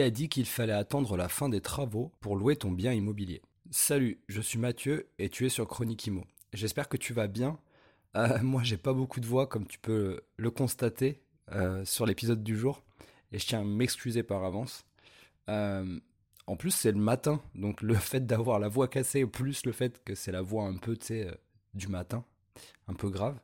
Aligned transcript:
A 0.00 0.10
dit 0.10 0.28
qu'il 0.28 0.46
fallait 0.46 0.72
attendre 0.72 1.16
la 1.16 1.28
fin 1.28 1.48
des 1.48 1.60
travaux 1.60 2.10
pour 2.20 2.36
louer 2.36 2.56
ton 2.56 2.72
bien 2.72 2.92
immobilier? 2.92 3.42
Salut, 3.70 4.20
je 4.28 4.40
suis 4.40 4.58
Mathieu 4.58 5.08
et 5.18 5.28
tu 5.28 5.46
es 5.46 5.48
sur 5.48 5.68
Chronique 5.68 6.06
Imo. 6.06 6.24
J'espère 6.52 6.88
que 6.88 6.96
tu 6.96 7.12
vas 7.12 7.28
bien. 7.28 7.58
Euh, 8.16 8.38
moi, 8.42 8.62
j'ai 8.64 8.76
pas 8.76 8.92
beaucoup 8.92 9.20
de 9.20 9.26
voix, 9.26 9.46
comme 9.46 9.66
tu 9.66 9.78
peux 9.78 10.20
le 10.36 10.50
constater 10.50 11.22
euh, 11.52 11.84
sur 11.84 12.06
l'épisode 12.06 12.42
du 12.42 12.56
jour, 12.56 12.82
et 13.30 13.38
je 13.38 13.46
tiens 13.46 13.60
à 13.60 13.64
m'excuser 13.64 14.24
par 14.24 14.44
avance. 14.44 14.84
Euh, 15.48 16.00
en 16.48 16.56
plus, 16.56 16.72
c'est 16.72 16.92
le 16.92 16.98
matin, 16.98 17.40
donc 17.54 17.80
le 17.80 17.94
fait 17.94 18.26
d'avoir 18.26 18.58
la 18.58 18.68
voix 18.68 18.88
cassée, 18.88 19.24
plus 19.26 19.64
le 19.64 19.72
fait 19.72 20.02
que 20.04 20.16
c'est 20.16 20.32
la 20.32 20.42
voix 20.42 20.64
un 20.64 20.76
peu, 20.76 20.96
tu 20.96 21.06
sais, 21.06 21.38
du 21.72 21.86
matin, 21.86 22.24
un 22.88 22.94
peu 22.94 23.10
grave, 23.10 23.38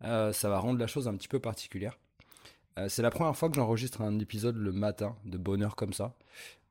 ça 0.00 0.48
va 0.48 0.58
rendre 0.58 0.80
la 0.80 0.88
chose 0.88 1.06
un 1.08 1.16
petit 1.16 1.28
peu 1.28 1.38
particulière. 1.38 1.98
Euh, 2.78 2.88
c'est 2.88 3.02
la 3.02 3.10
première 3.10 3.36
fois 3.36 3.48
que 3.48 3.56
j'enregistre 3.56 4.02
un 4.02 4.18
épisode 4.18 4.56
le 4.56 4.72
matin, 4.72 5.16
de 5.24 5.38
bonne 5.38 5.62
heure 5.62 5.76
comme 5.76 5.92
ça. 5.92 6.16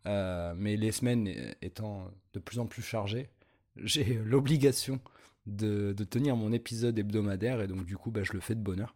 Euh, 0.06 0.54
mais 0.58 0.76
les 0.76 0.92
semaines 0.92 1.30
étant 1.62 2.12
de 2.34 2.40
plus 2.40 2.60
en 2.60 2.66
plus 2.66 2.82
chargées, 2.82 3.30
j'ai 3.78 4.16
l'obligation 4.26 5.00
de, 5.46 5.94
tenir 6.10 6.36
mon 6.36 6.52
épisode 6.52 6.98
hebdomadaire 6.98 7.62
et 7.62 7.68
donc 7.68 7.86
du 7.86 7.98
coup 7.98 8.12
bah, 8.12 8.24
je 8.24 8.34
le 8.34 8.40
fais 8.40 8.56
de 8.56 8.62
bonne 8.62 8.82
heure. 8.82 8.96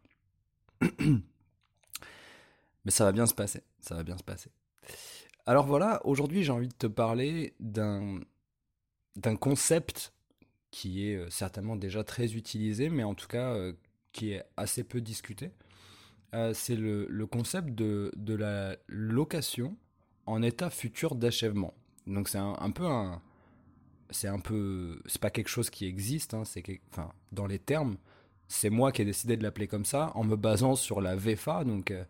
mais 0.99 2.91
ça 2.91 3.05
va 3.05 3.11
bien 3.11 3.25
se 3.25 3.33
passer, 3.33 3.64
ça 3.80 3.95
va 3.95 4.03
bien 4.03 4.17
se 4.17 4.23
passer. 4.23 4.52
Alors 5.45 5.66
voilà, 5.66 6.05
aujourd'hui 6.05 6.44
j'ai 6.44 6.52
envie 6.52 6.67
de 6.67 6.73
te 6.73 6.88
parler 6.88 7.55
d'un 7.59 8.21
concept 9.39 10.14
qui 10.71 11.09
est 11.09 11.16
euh, 11.16 11.30
certainement 11.30 11.77
déjà 11.77 12.03
très 12.03 12.36
utilisé, 12.36 12.89
mais 12.89 13.03
en 13.03 13.16
tout 13.16 13.27
cas 13.27 13.55
qui 14.11 14.31
est 14.31 14.44
assez 14.58 14.83
peu 14.83 14.99
discuté. 14.99 15.52
Euh, 16.38 16.53
c'est 16.53 16.75
le, 16.75 17.25
concept 17.25 17.69
de, 17.73 18.11
la 18.27 18.75
location 18.88 19.75
en 20.27 20.43
état 20.43 20.69
futur 20.69 21.16
d'achèvement. 21.16 21.73
Donc 22.05 22.30
c'est 22.30 22.38
un, 22.38 22.71
peu 22.71 22.85
un... 22.85 23.21
C'est 24.11 24.27
un 24.27 24.39
peu... 24.39 25.02
C'est 25.08 25.21
pas 25.21 25.31
quelque 25.31 25.49
chose 25.49 25.69
qui 25.69 25.85
existe, 25.85 26.35
hein, 26.35 26.43
c'est 26.45 26.63
enfin, 26.91 27.11
dans 27.31 27.47
les 27.47 27.59
termes, 27.59 27.97
c'est 28.47 28.69
moi 28.69 28.91
qui 28.91 29.02
ai 29.02 29.05
décidé 29.05 29.35
de 29.35 29.43
l'appeler 29.43 29.67
comme 29.67 29.85
ça, 29.85 30.11
en 30.13 30.23
me 30.23 30.35
basant 30.35 30.75
sur 30.75 31.02
la 31.02 31.15
VFA. 31.15 31.63
Donc 31.63 31.89
euh, 31.89 32.03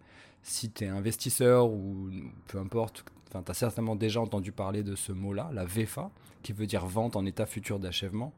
si 0.43 0.71
tu 0.71 0.83
es 0.83 0.87
investisseur 0.87 1.69
ou 1.69 2.09
peu 2.47 2.59
importe, 2.59 3.05
enfin, 3.29 3.43
as 3.47 3.53
certainement 3.53 3.95
déjà 3.95 4.19
entendu 4.19 4.51
parler 4.51 4.83
de 4.83 4.95
ce 4.95 5.13
mot-là, 5.13 5.49
la 5.53 5.63
VFA, 5.63 6.11
qui 6.43 6.51
veut 6.51 6.67
dire 6.67 6.85
vente 6.85 7.15
en 7.15 7.25
état 7.25 7.45
futur 7.45 7.79
d'achèvement, 7.79 8.33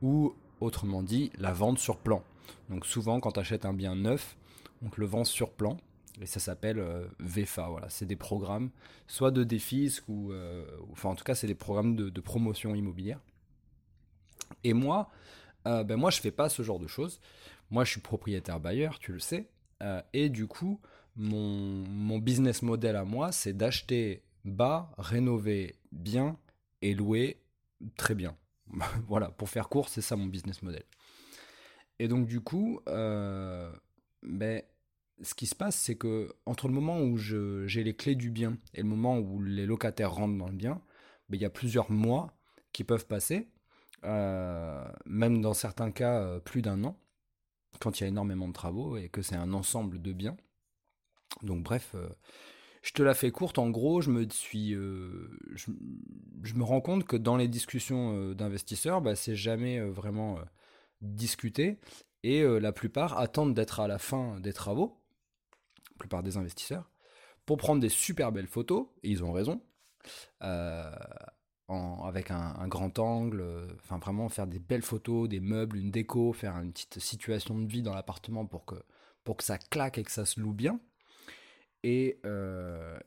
ou 0.00 0.34
autrement 0.60 1.02
dit, 1.02 1.30
la 1.38 1.52
vente 1.52 1.78
sur 1.78 1.98
plan. 1.98 2.22
Donc 2.70 2.86
souvent 2.86 3.20
quand 3.20 3.32
tu 3.32 3.40
achètes 3.40 3.66
un 3.66 3.74
bien 3.74 3.94
neuf, 3.94 4.36
donc 4.84 4.98
le 4.98 5.06
vend 5.06 5.24
sur 5.24 5.50
plan. 5.50 5.78
Et 6.20 6.26
ça 6.26 6.38
s'appelle 6.38 6.78
euh, 6.78 7.06
VFA. 7.18 7.68
Voilà, 7.68 7.88
c'est 7.88 8.06
des 8.06 8.16
programmes, 8.16 8.70
soit 9.08 9.32
de 9.32 9.42
défis 9.42 9.98
ou, 10.06 10.30
euh, 10.30 10.64
enfin 10.92 11.08
en 11.08 11.14
tout 11.16 11.24
cas 11.24 11.34
c'est 11.34 11.48
des 11.48 11.56
programmes 11.56 11.96
de, 11.96 12.20
promotion 12.20 12.74
immobilière. 12.74 13.20
Et 14.62 14.74
moi, 14.74 15.10
euh, 15.66 15.82
ben 15.82 15.96
moi 15.96 16.10
je 16.10 16.20
fais 16.20 16.30
pas 16.30 16.48
ce 16.48 16.62
genre 16.62 16.78
de 16.78 16.86
choses. 16.86 17.20
Moi 17.70 17.84
je 17.84 17.90
suis 17.90 18.00
propriétaire 18.00 18.60
bailleur, 18.60 18.98
tu 18.98 19.12
le 19.12 19.18
sais. 19.18 19.48
et 20.12 20.28
du 20.28 20.46
coup, 20.46 20.80
mon, 21.16 21.84
mon 21.88 22.18
business 22.18 22.62
model 22.62 22.96
à 22.96 23.04
moi, 23.04 23.32
c'est 23.32 23.52
d'acheter 23.52 24.22
bas, 24.44 24.92
rénover 24.98 25.76
bien 25.92 26.38
et 26.80 26.94
louer 26.94 27.40
très 27.96 28.14
bien. 28.14 28.36
voilà, 29.08 29.30
pour 29.30 29.48
faire 29.48 29.68
court, 29.68 29.88
c'est 29.88 30.00
ça 30.00 30.16
mon 30.16 30.26
business 30.26 30.62
model. 30.62 30.84
Et 31.98 32.06
donc 32.08 32.26
du 32.26 32.40
coup, 32.40 32.80
ben, 34.24 34.62
ce 35.22 35.34
qui 35.34 35.46
se 35.46 35.54
passe, 35.54 35.76
c'est 35.76 35.96
que 35.96 36.34
entre 36.46 36.68
le 36.68 36.74
moment 36.74 37.00
où 37.00 37.16
j'ai 37.16 37.84
les 37.84 37.94
clés 37.94 38.14
du 38.14 38.30
bien 38.30 38.56
et 38.74 38.82
le 38.82 38.88
moment 38.88 39.18
où 39.18 39.42
les 39.42 39.66
locataires 39.66 40.12
rentrent 40.12 40.38
dans 40.38 40.48
le 40.48 40.56
bien, 40.56 40.80
ben, 41.28 41.36
il 41.36 41.42
y 41.42 41.46
a 41.46 41.50
plusieurs 41.50 41.90
mois 41.90 42.36
qui 42.72 42.84
peuvent 42.84 43.06
passer, 43.06 43.48
euh, 44.04 44.84
même 45.06 45.40
dans 45.40 45.54
certains 45.54 45.90
cas 45.90 46.20
euh, 46.20 46.40
plus 46.40 46.62
d'un 46.62 46.82
an, 46.84 46.98
quand 47.80 47.98
il 47.98 48.02
y 48.02 48.06
a 48.06 48.08
énormément 48.08 48.48
de 48.48 48.52
travaux 48.52 48.96
et 48.96 49.08
que 49.08 49.22
c'est 49.22 49.36
un 49.36 49.52
ensemble 49.52 50.02
de 50.02 50.12
biens. 50.12 50.36
Donc 51.42 51.62
bref, 51.62 51.92
euh, 51.94 52.08
je 52.82 52.92
te 52.92 53.02
la 53.02 53.14
fais 53.14 53.30
courte. 53.30 53.58
En 53.58 53.70
gros, 53.70 54.00
je 54.00 54.10
me 54.10 54.28
suis, 54.28 54.72
je, 54.72 55.70
me 56.54 56.62
rends 56.62 56.80
compte 56.80 57.04
que 57.04 57.16
dans 57.16 57.36
les 57.36 57.48
discussions 57.48 58.32
d'investisseurs, 58.32 59.00
bah, 59.00 59.16
c'est 59.16 59.36
jamais 59.36 59.80
vraiment 59.80 60.38
discuté 61.00 61.78
et 62.22 62.42
la 62.42 62.72
plupart 62.72 63.18
attendent 63.18 63.54
d'être 63.54 63.80
à 63.80 63.88
la 63.88 63.98
fin 63.98 64.38
des 64.40 64.52
travaux 64.52 65.03
la 65.94 65.98
plupart 65.98 66.22
des 66.22 66.36
investisseurs, 66.36 66.90
pour 67.46 67.56
prendre 67.58 67.80
des 67.80 67.88
super 67.88 68.32
belles 68.32 68.46
photos, 68.46 68.86
et 69.02 69.10
ils 69.10 69.22
ont 69.22 69.32
raison, 69.32 69.60
euh, 70.42 70.90
avec 71.68 72.30
un, 72.30 72.68
grand 72.68 72.98
angle, 72.98 73.40
euh, 73.40 73.66
enfin 73.82 73.98
vraiment 73.98 74.28
faire 74.28 74.46
des 74.46 74.58
belles 74.58 74.82
photos, 74.82 75.28
des 75.28 75.40
meubles, 75.40 75.78
une 75.78 75.90
déco, 75.90 76.32
faire 76.32 76.56
une 76.56 76.72
petite 76.72 76.98
situation 76.98 77.58
de 77.58 77.66
vie 77.66 77.82
dans 77.82 77.94
l'appartement 77.94 78.46
pour 78.46 78.64
que, 78.64 78.76
pour 79.24 79.36
que 79.36 79.44
ça 79.44 79.58
claque 79.58 79.98
et 79.98 80.04
que 80.04 80.12
ça 80.12 80.26
se 80.26 80.40
loue 80.40 80.52
bien. 80.52 80.80
Et, 81.82 82.20
euh, 82.26 82.98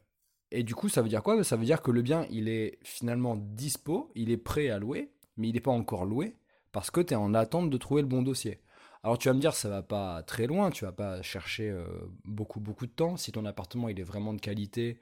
et 0.52 0.64
du 0.64 0.75
coup, 0.75 0.90
ça 0.90 1.02
veut 1.02 1.09
dire 1.09 1.24
quoi? 1.24 1.44
Ça 1.44 1.56
veut 1.56 1.66
dire 1.66 1.81
que 1.81 1.92
le 1.92 2.02
bien, 2.02 2.25
il 2.30 2.50
est 2.50 2.80
finalement 2.84 3.36
dispo, 3.36 4.12
il 4.16 4.31
est 4.31 4.38
prêt 4.38 4.69
à 4.69 4.80
louer, 4.80 5.12
mais 5.36 5.50
il 5.50 5.54
n'est 5.54 5.59
pas 5.59 5.72
encore 5.72 6.06
loué, 6.06 6.36
parce 6.72 6.90
que 6.92 7.02
tu 7.02 7.14
es 7.14 7.18
en 7.18 7.34
attente 7.34 7.69
de 7.69 7.78
trouver 7.78 8.02
le 8.02 8.08
bon 8.08 8.22
dossier. 8.22 8.59
Alors 9.07 9.18
tu 9.18 9.29
vas 9.29 9.34
me 9.34 9.40
dire, 9.40 9.53
ça 9.53 9.69
va 9.69 9.84
pas 9.84 10.22
très 10.22 10.47
loin, 10.47 10.69
tu 10.69 10.84
vas 10.84 10.91
pas 10.91 11.22
chercher 11.22 11.69
euh, 11.69 11.88
beaucoup 12.25 12.59
beaucoup 12.59 12.85
de 12.85 12.91
temps. 12.91 13.16
Si 13.16 13.31
ton 13.31 13.45
appartement 13.45 13.88
il 13.88 13.97
est 14.01 14.03
vraiment 14.03 14.34
de 14.34 14.41
qualité 14.41 15.00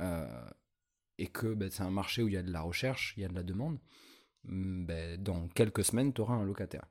euh, 0.00 0.50
et 1.16 1.28
que 1.28 1.54
ben, 1.54 1.70
c'est 1.70 1.82
un 1.82 1.90
marché 1.90 2.22
où 2.22 2.28
il 2.28 2.34
y 2.34 2.36
a 2.36 2.42
de 2.42 2.52
la 2.52 2.60
recherche, 2.60 3.14
il 3.16 3.22
y 3.22 3.24
a 3.24 3.28
de 3.28 3.34
la 3.34 3.42
demande, 3.42 3.78
mm, 4.44 4.84
ben, 4.84 5.22
dans 5.22 5.48
quelques 5.48 5.82
semaines 5.82 6.12
tu 6.12 6.20
auras 6.20 6.34
un 6.34 6.44
locataire. 6.44 6.84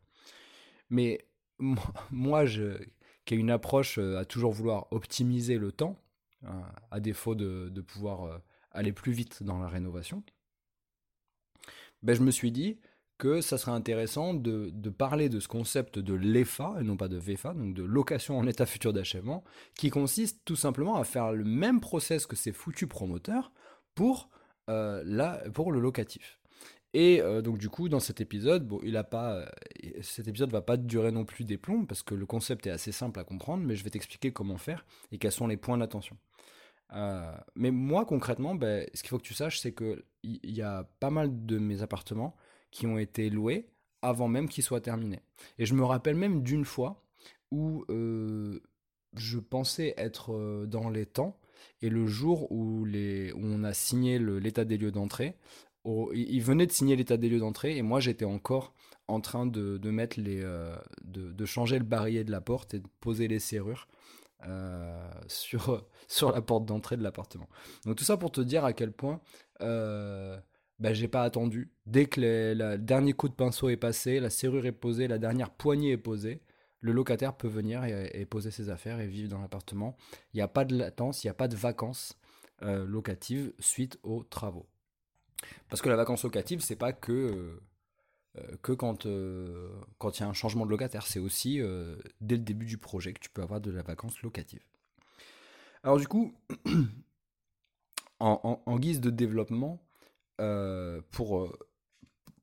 Mais 0.89 1.27
moi, 2.09 2.45
qui 2.47 3.35
ai 3.35 3.37
une 3.37 3.51
approche 3.51 3.99
euh, 3.99 4.17
à 4.17 4.25
toujours 4.25 4.51
vouloir 4.51 4.87
optimiser 4.89 5.59
le 5.59 5.71
temps, 5.71 5.95
à 6.89 6.99
défaut 6.99 7.35
de, 7.35 7.81
pouvoir 7.81 8.41
aller 8.71 8.93
plus 8.93 9.11
vite 9.11 9.43
dans 9.43 9.59
la 9.59 9.67
rénovation, 9.67 10.23
ben, 12.01 12.15
je 12.15 12.23
me 12.23 12.31
suis 12.31 12.51
dit, 12.51 12.79
que 13.17 13.41
ça 13.41 13.57
serait 13.57 13.71
intéressant 13.71 14.33
de, 14.33 14.71
parler 14.89 15.29
de 15.29 15.39
ce 15.39 15.47
concept 15.47 15.99
de 15.99 16.13
l'EFA, 16.13 16.75
et 16.79 16.83
non 16.83 16.97
pas 16.97 17.07
de 17.07 17.17
VFA, 17.17 17.53
donc 17.53 17.73
de 17.73 17.83
location 17.83 18.37
en 18.37 18.47
état 18.47 18.65
futur 18.65 18.93
d'achèvement, 18.93 19.43
qui 19.75 19.89
consiste 19.89 20.41
tout 20.45 20.55
simplement 20.55 20.97
à 20.97 21.03
faire 21.03 21.31
le 21.31 21.43
même 21.43 21.79
process 21.79 22.25
que 22.25 22.35
ces 22.35 22.51
foutus 22.51 22.87
promoteurs 22.87 23.51
pour, 23.95 24.29
euh, 24.69 25.49
pour 25.51 25.71
le 25.71 25.79
locatif. 25.79 26.39
Et 26.93 27.21
euh, 27.21 27.41
donc 27.41 27.57
du 27.57 27.69
coup, 27.69 27.89
dans 27.89 27.99
cet 27.99 28.21
épisode, 28.21 28.65
bon, 28.67 28.79
il 28.83 28.95
a 28.97 29.03
pas, 29.03 29.33
euh, 29.35 29.45
cet 30.01 30.27
épisode 30.27 30.51
va 30.51 30.61
pas 30.61 30.77
durer 30.77 31.11
non 31.11 31.25
plus 31.25 31.43
des 31.43 31.57
plombs 31.57 31.85
parce 31.85 32.01
que 32.01 32.15
le 32.15 32.25
concept 32.25 32.65
est 32.67 32.71
assez 32.71 32.91
simple 32.91 33.19
à 33.19 33.23
comprendre, 33.23 33.63
mais 33.63 33.75
je 33.75 33.83
vais 33.83 33.89
t'expliquer 33.89 34.31
comment 34.31 34.57
faire 34.57 34.85
et 35.11 35.17
quels 35.17 35.31
sont 35.31 35.47
les 35.47 35.57
points 35.57 35.77
d'attention. 35.77 36.17
mais 37.55 37.71
moi 37.71 38.05
concrètement, 38.05 38.55
ben, 38.55 38.87
ce 38.93 39.01
qu'il 39.01 39.09
faut 39.09 39.17
que 39.17 39.23
tu 39.23 39.33
saches, 39.33 39.59
c'est 39.59 39.73
que 39.73 40.05
il 40.23 40.51
y, 40.51 40.61
a 40.61 40.83
pas 40.99 41.09
mal 41.09 41.45
de 41.45 41.57
mes 41.57 41.81
appartements 41.81 42.35
qui 42.71 42.87
ont 42.87 42.97
été 42.97 43.29
loués 43.29 43.69
avant 44.01 44.27
même 44.27 44.47
qu'ils 44.47 44.63
soient 44.63 44.81
terminés. 44.81 45.21
Et 45.57 45.65
je 45.65 45.73
me 45.73 45.83
rappelle 45.83 46.15
même 46.15 46.43
d'une 46.43 46.65
fois 46.65 47.03
où 47.51 47.85
euh, 47.89 48.59
je 49.15 49.39
pensais 49.39 49.93
être 49.97 50.33
euh, 50.33 50.65
dans 50.65 50.89
les 50.89 51.05
temps, 51.05 51.39
et 51.81 51.89
le 51.89 52.05
jour 52.05 52.51
où, 52.51 52.85
les, 52.85 53.31
où 53.33 53.41
on 53.41 53.63
a 53.63 53.73
signé 53.73 54.19
l'état 54.19 54.65
des 54.65 54.77
lieux 54.77 54.91
d'entrée, 54.91 55.35
ils 56.13 56.41
venaient 56.41 56.67
de 56.67 56.71
signer 56.71 56.97
l'état 56.97 57.15
des 57.15 57.29
lieux 57.29 57.39
d'entrée, 57.39 57.77
et 57.77 57.81
moi 57.81 58.01
j'étais 58.01 58.25
encore 58.25 58.73
en 59.07 59.21
train 59.21 59.45
de, 59.45 59.79
mettre 59.89 60.19
les, 60.19 60.41
euh, 60.43 60.75
de, 61.03 61.45
changer 61.45 61.79
le 61.79 61.85
barillet 61.85 62.25
de 62.25 62.31
la 62.31 62.41
porte 62.41 62.73
et 62.73 62.79
de 62.79 62.87
poser 62.99 63.27
les 63.27 63.39
serrures. 63.39 63.87
sur, 65.27 65.87
sur 66.07 66.31
la 66.31 66.41
porte 66.41 66.65
d'entrée 66.65 66.97
de 66.97 67.03
l'appartement. 67.03 67.47
Donc 67.85 67.95
tout 67.95 68.03
ça 68.03 68.17
pour 68.17 68.31
te 68.31 68.41
dire 68.41 68.65
à 68.65 68.73
quel 68.73 68.91
point 68.91 69.21
ben, 70.79 70.93
j'ai 70.93 71.07
pas 71.07 71.23
attendu. 71.23 71.71
Dès 71.85 72.05
que 72.05 72.21
le 72.21 72.77
dernier 72.77 73.13
coup 73.13 73.29
de 73.29 73.33
pinceau 73.33 73.69
est 73.69 73.77
passé, 73.77 74.19
la 74.19 74.29
serrure 74.29 74.65
est 74.65 74.71
posée, 74.71 75.07
la 75.07 75.17
dernière 75.17 75.49
poignée 75.49 75.91
est 75.91 75.97
posée, 75.97 76.41
le 76.81 76.91
locataire 76.91 77.35
peut 77.35 77.47
venir 77.47 77.83
et, 77.85 78.25
poser 78.25 78.51
ses 78.51 78.69
affaires 78.69 78.99
et 78.99 79.07
vivre 79.07 79.29
dans 79.29 79.41
l'appartement. 79.41 79.97
Il 80.33 80.37
n'y 80.37 80.41
a 80.41 80.47
pas 80.47 80.65
de 80.65 80.75
latence, 80.77 81.23
il 81.23 81.27
n'y 81.27 81.31
a 81.31 81.35
pas 81.35 81.47
de 81.47 81.55
vacances 81.55 82.17
euh, 82.61 82.85
locatives 82.85 83.53
suite 83.59 83.99
aux 84.03 84.23
travaux. 84.23 84.67
Parce 85.69 85.81
que 85.81 85.89
la 85.89 85.95
vacance 85.95 86.23
locative, 86.23 86.61
c'est 86.61 86.75
pas 86.75 86.93
que 86.93 87.61
que 88.61 88.71
quand 88.71 89.07
quand 89.97 90.19
il 90.19 90.21
y 90.21 90.23
a 90.23 90.29
un 90.29 90.33
changement 90.33 90.65
de 90.65 90.69
locataire, 90.69 91.07
c'est 91.07 91.19
aussi 91.19 91.59
dès 92.21 92.35
le 92.35 92.43
début 92.43 92.65
du 92.67 92.77
projet 92.77 93.13
que 93.13 93.19
tu 93.19 93.31
peux 93.31 93.41
avoir 93.41 93.59
de 93.61 93.71
la 93.71 93.81
vacance 93.81 94.21
locative. 94.21 94.61
Alors 95.83 95.97
du 95.97 96.07
coup, 96.07 96.33
en, 98.19 98.77
guise 98.77 99.01
de 99.01 99.09
développement, 99.09 99.81
pour, 101.11 101.57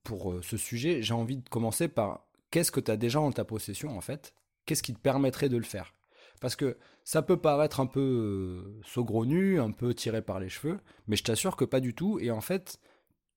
pour 0.03 0.39
ce 0.43 0.57
sujet, 0.57 1.03
j'ai 1.03 1.15
envie 1.15 1.39
de 1.39 1.49
commencer 1.49 1.89
par 1.89 2.27
qu'est-ce 2.51 2.73
que 2.73 2.81
tu 2.81 2.91
as 2.91 2.97
déjà 2.97 3.21
en 3.21 3.33
ta 3.33 3.45
possession 3.45 3.97
en 3.97 4.01
fait? 4.01 4.35
Qu'est-ce 4.67 4.83
qui 4.83 4.95
te 4.95 5.01
permettrait 5.01 5.49
de 5.49 5.57
le 5.57 5.65
faire? 5.65 5.95
Parce 6.41 6.57
que 6.57 6.77
ça 7.05 7.23
peut 7.23 7.37
paraître 7.37 7.81
un 7.81 7.87
peu 7.87 8.01
euh, 8.01 8.81
saugrenu, 8.85 9.61
un 9.61 9.71
peu 9.71 9.95
tiré 9.95 10.23
par 10.23 10.41
les 10.41 10.49
cheveux, 10.49 10.79
mais 11.07 11.17
je 11.17 11.25
t'assure 11.25 11.57
que 11.57 11.65
pas 11.65 11.81
du 11.81 11.95
tout. 11.95 12.19
Et 12.19 12.31
en 12.31 12.41
fait, 12.41 12.79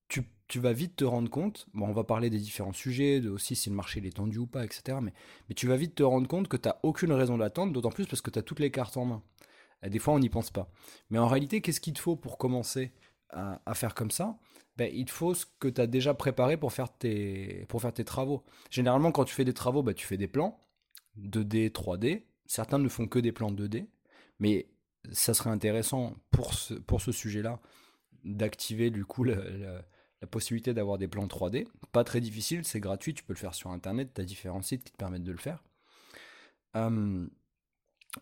tu, 0.08 0.60
vas 0.60 0.72
vite 0.72 0.96
te 0.96 1.04
rendre 1.04 1.28
compte, 1.28 1.66
bon, 1.74 1.88
on 1.88 1.92
va 1.92 2.04
parler 2.04 2.30
des 2.30 2.38
différents 2.38 2.72
sujets, 2.72 3.20
de 3.20 3.28
aussi 3.28 3.54
si 3.54 3.68
le 3.68 3.76
marché 3.76 4.00
est 4.02 4.16
tendu 4.16 4.38
ou 4.38 4.46
pas, 4.46 4.64
etc. 4.64 4.98
Mais, 5.02 5.12
mais 5.48 5.54
tu 5.54 5.66
vas 5.66 5.76
vite 5.76 5.94
te 5.94 6.02
rendre 6.02 6.26
compte 6.26 6.48
que 6.48 6.56
tu 6.56 6.68
n'as 6.68 6.76
aucune 6.82 7.12
raison 7.12 7.36
d'attendre, 7.36 7.72
d'autant 7.72 7.90
plus 7.90 8.06
parce 8.06 8.22
que 8.22 8.30
tu 8.30 8.38
as 8.38 8.42
toutes 8.42 8.60
les 8.60 8.70
cartes 8.70 8.96
en 8.96 9.04
main. 9.04 9.22
Et 9.82 9.90
des 9.90 9.98
fois, 9.98 10.14
on 10.14 10.18
n'y 10.18 10.30
pense 10.30 10.50
pas. 10.50 10.70
Mais 11.10 11.18
en 11.18 11.28
réalité, 11.28 11.60
qu'est-ce 11.60 11.80
qu'il 11.80 11.92
te 11.92 12.00
faut 12.00 12.16
pour 12.16 12.38
commencer? 12.38 12.92
À, 13.30 13.74
faire 13.74 13.94
comme 13.94 14.10
ça 14.10 14.38
ben, 14.76 14.90
il 14.94 15.10
faut 15.10 15.34
ce 15.34 15.44
que 15.58 15.66
tu 15.66 15.80
as 15.80 15.88
déjà 15.88 16.14
préparé 16.14 16.56
pour 16.56 16.72
faire, 16.72 16.96
tes, 16.96 17.66
pour 17.68 17.82
faire 17.82 17.92
tes 17.92 18.04
travaux. 18.04 18.44
Généralement, 18.70 19.10
quand 19.10 19.24
tu 19.24 19.34
fais 19.34 19.44
des 19.44 19.52
travaux, 19.52 19.82
ben, 19.82 19.92
tu 19.92 20.06
fais 20.06 20.16
des 20.16 20.28
plans 20.28 20.64
2D, 21.20 21.72
3D. 21.72 22.22
Certains 22.46 22.78
ne 22.78 22.88
font 22.88 23.08
que 23.08 23.18
des 23.18 23.32
plans 23.32 23.50
2D. 23.50 23.88
Mais 24.38 24.68
ça 25.10 25.34
serait 25.34 25.50
intéressant 25.50 26.14
pour 26.30 26.54
ce, 26.54 26.74
pour 26.74 27.00
ce 27.00 27.10
sujet-là 27.10 27.60
d'activer 28.24 28.90
du 28.90 29.04
coup 29.04 29.24
la, 29.24 29.36
possibilité 30.30 30.74
d'avoir 30.74 30.96
des 30.96 31.08
plans 31.08 31.26
3D. 31.26 31.66
Pas 31.90 32.04
très 32.04 32.20
difficile, 32.20 32.64
c'est 32.64 32.80
gratuit, 32.80 33.14
tu 33.14 33.24
peux 33.24 33.32
le 33.32 33.38
faire 33.38 33.54
sur 33.54 33.70
Internet, 33.70 34.12
tu 34.14 34.20
as 34.20 34.24
différents 34.24 34.62
sites 34.62 34.84
qui 34.84 34.92
te 34.92 34.96
permettent 34.96 35.24
de 35.24 35.32
le 35.32 35.38
faire. 35.38 35.64
Hum, 36.74 37.30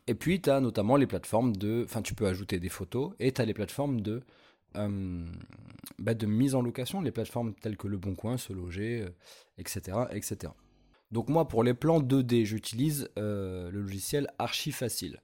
et 0.06 0.14
puis, 0.14 0.40
tu 0.40 0.50
as 0.50 0.60
notamment 0.60 0.96
les 0.96 1.06
plateformes 1.06 1.56
de... 1.56 1.84
Enfin, 1.84 2.02
tu 2.02 2.14
peux 2.14 2.26
ajouter 2.26 2.58
des 2.60 2.68
photos 2.68 3.14
et 3.18 3.32
tu 3.32 3.40
as 3.40 3.44
les 3.44 3.54
plateformes 3.54 4.00
de 4.00 4.22
euh, 4.76 5.24
bah, 5.98 6.14
de 6.14 6.26
mise 6.26 6.54
en 6.54 6.62
location, 6.62 7.00
les 7.00 7.10
plateformes 7.10 7.54
telles 7.54 7.76
que 7.76 7.88
Le 7.88 7.96
Bon 7.96 8.14
Coin, 8.14 8.36
Se 8.36 8.52
Loger, 8.52 9.06
etc., 9.58 9.80
euh, 9.96 10.08
etc. 10.10 10.52
Donc 11.10 11.28
moi, 11.28 11.48
pour 11.48 11.62
les 11.62 11.74
plans 11.74 12.00
2D, 12.00 12.44
j'utilise 12.44 13.08
euh, 13.18 13.70
le 13.70 13.80
logiciel 13.80 14.28
Archifacile. 14.38 15.22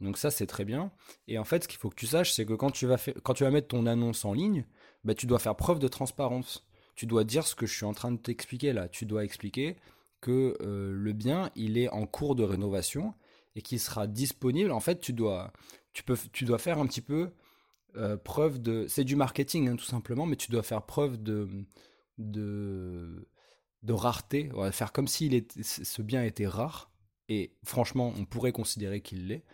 Donc 0.00 0.16
ça, 0.16 0.30
c'est 0.30 0.46
très 0.46 0.64
bien. 0.64 0.92
Et 1.26 1.38
en 1.38 1.44
fait, 1.44 1.64
ce 1.64 1.68
qu'il 1.68 1.78
faut 1.78 1.90
que 1.90 1.96
tu 1.96 2.06
saches, 2.06 2.32
c'est 2.32 2.46
que 2.46 2.54
quand 2.54 2.70
tu, 2.70 2.86
vas 2.86 2.98
quand 3.22 3.34
tu 3.34 3.44
vas 3.44 3.50
mettre 3.50 3.68
ton 3.68 3.86
annonce 3.86 4.24
en 4.24 4.32
ligne, 4.32 4.64
bah, 5.04 5.14
tu 5.14 5.26
dois 5.26 5.38
faire 5.38 5.56
preuve 5.56 5.78
de 5.78 5.88
transparence. 5.88 6.66
Tu 6.94 7.06
dois 7.06 7.24
dire 7.24 7.46
ce 7.46 7.54
que 7.54 7.66
je 7.66 7.74
suis 7.74 7.84
en 7.84 7.92
train 7.92 8.12
de 8.12 8.18
t'expliquer 8.18 8.72
là. 8.72 8.88
Tu 8.88 9.06
dois 9.06 9.24
expliquer 9.24 9.76
que 10.20 10.56
le 10.60 11.12
bien, 11.12 11.50
il 11.54 11.78
est 11.78 11.88
en 11.90 12.06
cours 12.06 12.34
de 12.34 12.42
rénovation 12.42 13.14
et 13.54 13.62
qu'il 13.62 13.78
sera 13.78 14.08
disponible. 14.08 14.72
En 14.72 14.80
fait, 14.80 14.98
tu 14.98 15.12
dois, 15.12 15.52
tu 15.92 16.02
peux, 16.02 16.16
tu 16.32 16.44
dois 16.44 16.58
faire 16.58 16.78
un 16.78 16.86
petit 16.86 17.00
peu 17.00 17.30
euh, 17.96 18.16
preuve 18.16 18.60
de. 18.60 18.86
C'est 18.88 19.04
du 19.04 19.16
marketing, 19.16 19.68
hein, 19.68 19.76
tout 19.76 19.84
simplement, 19.84 20.26
mais 20.26 20.36
tu 20.36 20.50
dois 20.50 20.62
faire 20.62 20.82
preuve 20.82 21.22
de. 21.22 21.48
de, 22.18 23.26
rareté. 23.88 24.50
On 24.54 24.60
va 24.60 24.72
faire 24.72 24.92
comme 24.92 25.08
si 25.08 25.46
ce 25.62 26.02
bien 26.02 26.22
était 26.24 26.46
rare. 26.46 26.90
Et 27.28 27.52
franchement, 27.64 28.12
on 28.18 28.24
pourrait 28.24 28.52
considérer 28.52 29.00
qu'il 29.00 29.28
l'est. 29.28 29.44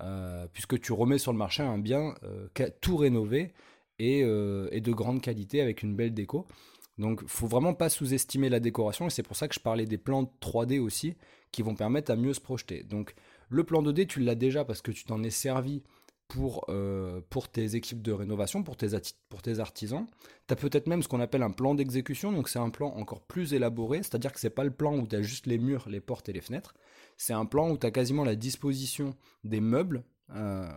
Euh, 0.00 0.46
puisque 0.52 0.78
tu 0.80 0.92
remets 0.92 1.18
sur 1.18 1.32
le 1.32 1.38
marché 1.38 1.62
un 1.62 1.78
bien 1.78 2.14
euh, 2.22 2.48
tout 2.82 2.98
rénové 2.98 3.54
et, 3.98 4.18
et, 4.20 4.80
de 4.82 4.92
grande 4.92 5.22
qualité 5.22 5.62
avec 5.62 5.82
une 5.82 5.96
belle 5.96 6.12
déco. 6.12 6.46
Donc, 6.98 7.22
faut 7.26 7.46
vraiment 7.46 7.72
pas 7.74 7.88
sous-estimer 7.88 8.48
la 8.50 8.60
décoration 8.60 9.06
et 9.06 9.10
c'est 9.10 9.22
pour 9.22 9.36
ça 9.36 9.48
que 9.48 9.54
je 9.54 9.60
parlais 9.60 9.86
des 9.86 9.98
plans 9.98 10.30
3D 10.40 10.78
aussi 10.80 11.14
qui 11.50 11.62
vont 11.62 11.74
permettre 11.74 12.10
à 12.10 12.16
mieux 12.16 12.34
se 12.34 12.40
projeter. 12.40 12.82
Donc, 12.82 13.14
le 13.48 13.64
plan 13.64 13.82
2D, 13.82 14.06
tu 14.06 14.20
l'as 14.20 14.34
déjà 14.34 14.64
parce 14.64 14.82
que 14.82 14.90
tu 14.90 15.04
t'en 15.04 15.22
es 15.22 15.30
servi 15.30 15.82
pour, 16.28 16.64
euh, 16.68 17.20
pour 17.30 17.48
tes 17.48 17.76
équipes 17.76 18.02
de 18.02 18.12
rénovation, 18.12 18.62
pour 18.62 18.76
tes, 18.76 18.88
pour 19.28 19.42
tes 19.42 19.60
artisans. 19.60 20.06
Tu 20.48 20.52
as 20.52 20.56
peut-être 20.56 20.86
même 20.86 21.02
ce 21.02 21.08
qu'on 21.08 21.20
appelle 21.20 21.42
un 21.42 21.50
plan 21.50 21.74
d'exécution, 21.74 22.32
donc 22.32 22.48
c'est 22.48 22.58
un 22.58 22.70
plan 22.70 22.88
encore 22.88 23.22
plus 23.22 23.54
élaboré, 23.54 24.02
c'est-à-dire 24.02 24.32
que 24.32 24.40
c'est 24.40 24.50
pas 24.50 24.64
le 24.64 24.70
plan 24.70 24.96
où 24.96 25.06
tu 25.06 25.16
as 25.16 25.22
juste 25.22 25.46
les 25.46 25.58
murs, 25.58 25.88
les 25.88 26.00
portes 26.00 26.28
et 26.28 26.32
les 26.32 26.40
fenêtres, 26.40 26.74
c'est 27.16 27.32
un 27.32 27.46
plan 27.46 27.70
où 27.70 27.78
tu 27.78 27.86
as 27.86 27.90
quasiment 27.90 28.24
la 28.24 28.34
disposition 28.34 29.14
des 29.44 29.60
meubles, 29.60 30.04
euh, 30.30 30.68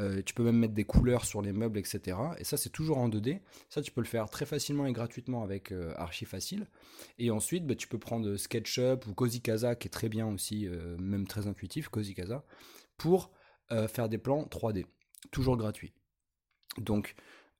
euh, 0.00 0.22
tu 0.24 0.34
peux 0.34 0.42
même 0.42 0.56
mettre 0.56 0.74
des 0.74 0.84
couleurs 0.84 1.24
sur 1.24 1.42
les 1.42 1.52
meubles, 1.52 1.78
etc. 1.78 2.16
Et 2.38 2.44
ça, 2.44 2.56
c'est 2.56 2.70
toujours 2.70 2.98
en 2.98 3.08
2D. 3.08 3.40
Ça, 3.68 3.82
tu 3.82 3.92
peux 3.92 4.00
le 4.00 4.06
faire 4.06 4.30
très 4.30 4.46
facilement 4.46 4.86
et 4.86 4.92
gratuitement 4.92 5.42
avec 5.42 5.74
Archi 5.96 6.24
Facile. 6.24 6.66
Et 7.18 7.30
ensuite, 7.30 7.66
bah, 7.66 7.74
tu 7.74 7.86
peux 7.86 7.98
prendre 7.98 8.34
SketchUp 8.36 9.06
ou 9.06 9.14
Cozy 9.14 9.42
Casa, 9.42 9.74
qui 9.74 9.88
est 9.88 9.90
très 9.90 10.08
bien 10.08 10.26
aussi, 10.26 10.66
même 10.98 11.26
très 11.26 11.46
intuitif, 11.46 11.90
Cozy 11.90 12.14
Casa, 12.14 12.44
pour 12.96 13.30
euh, 13.72 13.86
faire 13.86 14.08
des 14.08 14.18
plans 14.18 14.42
3D, 14.50 14.84
toujours 15.30 15.56
gratuit. 15.56 15.92
Donc, 16.76 17.14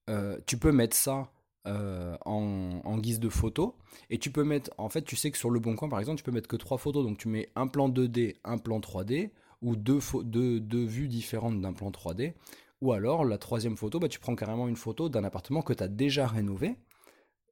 euh, 0.09 0.41
tu 0.45 0.59
peux 0.59 0.73
mettre 0.73 0.97
ça 0.97 1.31
euh, 1.69 2.17
en, 2.25 2.99
guise 2.99 3.21
de 3.21 3.29
photo 3.29 3.77
et 4.09 4.19
tu 4.19 4.33
peux 4.33 4.43
mettre, 4.43 4.73
en 4.77 4.89
fait, 4.89 5.03
tu 5.03 5.15
sais 5.15 5.31
que 5.31 5.39
sur 5.39 5.51
le 5.51 5.61
bon 5.61 5.77
coin, 5.77 5.89
par 5.89 6.01
exemple, 6.01 6.19
tu 6.19 6.25
peux 6.25 6.33
mettre 6.33 6.49
que 6.49 6.57
trois 6.57 6.79
photos. 6.79 7.05
Donc, 7.05 7.19
tu 7.19 7.29
mets 7.29 7.49
un 7.55 7.69
plan 7.69 7.89
2D, 7.89 8.39
un 8.43 8.59
plan 8.59 8.81
3D 8.81 9.31
ou 9.63 9.77
deux, 9.77 10.01
deux, 10.25 10.85
vues 10.85 11.07
différentes 11.07 11.61
d'un 11.61 11.73
plan 11.73 11.91
3D. 11.93 12.35
Ou 12.81 12.93
alors, 12.93 13.25
la 13.25 13.39
troisième 13.39 13.77
photo, 13.77 14.01
bah, 14.01 14.09
tu 14.09 14.19
prends 14.19 14.35
carrément 14.35 14.67
une 14.67 14.77
photo 14.77 15.09
d'un 15.09 15.23
appartement 15.23 15.63
que 15.63 15.75
tu 15.75 15.85
as 15.85 15.89
déjà 15.89 16.27
rénové, 16.27 16.75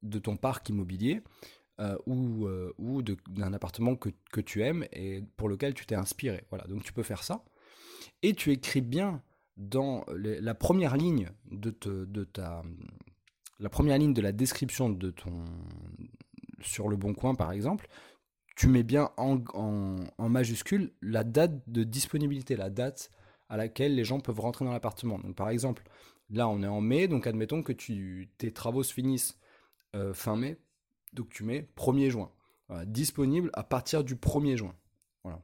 de 0.03 0.19
ton 0.19 0.37
parc 0.37 0.69
immobilier, 0.69 1.23
ou, 2.07 2.49
ou 2.79 3.03
d'un 3.03 3.53
appartement 3.53 3.95
que, 3.95 4.09
que, 4.33 4.41
tu 4.41 4.65
aimes 4.65 4.85
et 4.91 5.23
pour 5.37 5.49
lequel 5.49 5.75
tu 5.75 5.87
t'es 5.87 5.95
inspiré. 5.95 6.43
Voilà, 6.49 6.65
donc 6.65 6.83
tu 6.83 6.93
peux 6.93 7.05
faire 7.05 7.23
ça 7.23 7.45
et 8.23 8.35
tu 8.35 8.53
écris 8.53 8.81
bien 8.81 9.23
dans 9.57 10.05
la 10.09 10.55
première 10.55 10.97
ligne 10.97 11.31
de, 11.51 11.71
ta 12.25 12.63
la 13.59 14.33
description 14.33 14.89
de 14.89 15.11
ton 15.11 15.45
sur 16.61 16.89
le 16.89 16.97
bon 16.97 17.15
coin 17.15 17.35
par 17.35 17.53
exemple, 17.53 17.89
tu 18.57 18.69
mets 18.69 18.83
bien 18.83 19.11
en, 19.17 19.41
en, 19.55 20.29
majuscule 20.29 20.93
la 21.01 21.23
date 21.23 21.69
de 21.69 21.85
disponibilité, 21.85 22.57
la 22.57 22.71
date 22.71 23.11
à 23.49 23.57
laquelle 23.57 23.95
les 23.95 24.05
gens 24.05 24.21
peuvent 24.21 24.41
rentrer 24.41 24.65
dans 24.65 24.73
l'appartement. 24.73 25.19
Donc 25.19 25.37
par 25.37 25.49
exemple, 25.49 25.85
là 26.31 26.49
on 26.49 26.63
est 26.63 26.69
en 26.69 26.81
mai, 26.81 27.09
donc 27.09 27.27
admettons 27.27 27.63
que 27.63 27.73
tu, 27.73 28.31
tes 28.39 28.53
travaux 28.53 28.83
se 28.83 28.93
finissent 28.93 29.39
euh, 29.95 30.13
fin 30.13 30.37
mai, 30.37 30.59
donc 31.13 31.29
tu 31.31 31.45
mets 31.45 31.69
1er 31.77 32.11
juin. 32.11 32.31
disponible 32.87 33.51
à 33.55 33.63
partir 33.63 34.05
du 34.05 34.17
1er 34.17 34.57
juin. 34.57 34.75
Voilà. 35.23 35.43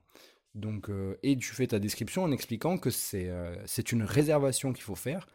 Donc, 0.55 0.89
euh, 0.89 1.19
et 1.23 1.37
tu 1.37 1.53
fais 1.53 1.67
ta 1.67 1.79
description 1.79 2.23
en 2.23 2.31
expliquant 2.31 2.79
que 2.79 2.91
euh, 3.15 3.57
c'est 3.67 3.93
une 3.93 4.05
réservation 4.05 4.73
qu'il 4.73 4.85
faut 4.85 4.95
faire, 4.95 5.27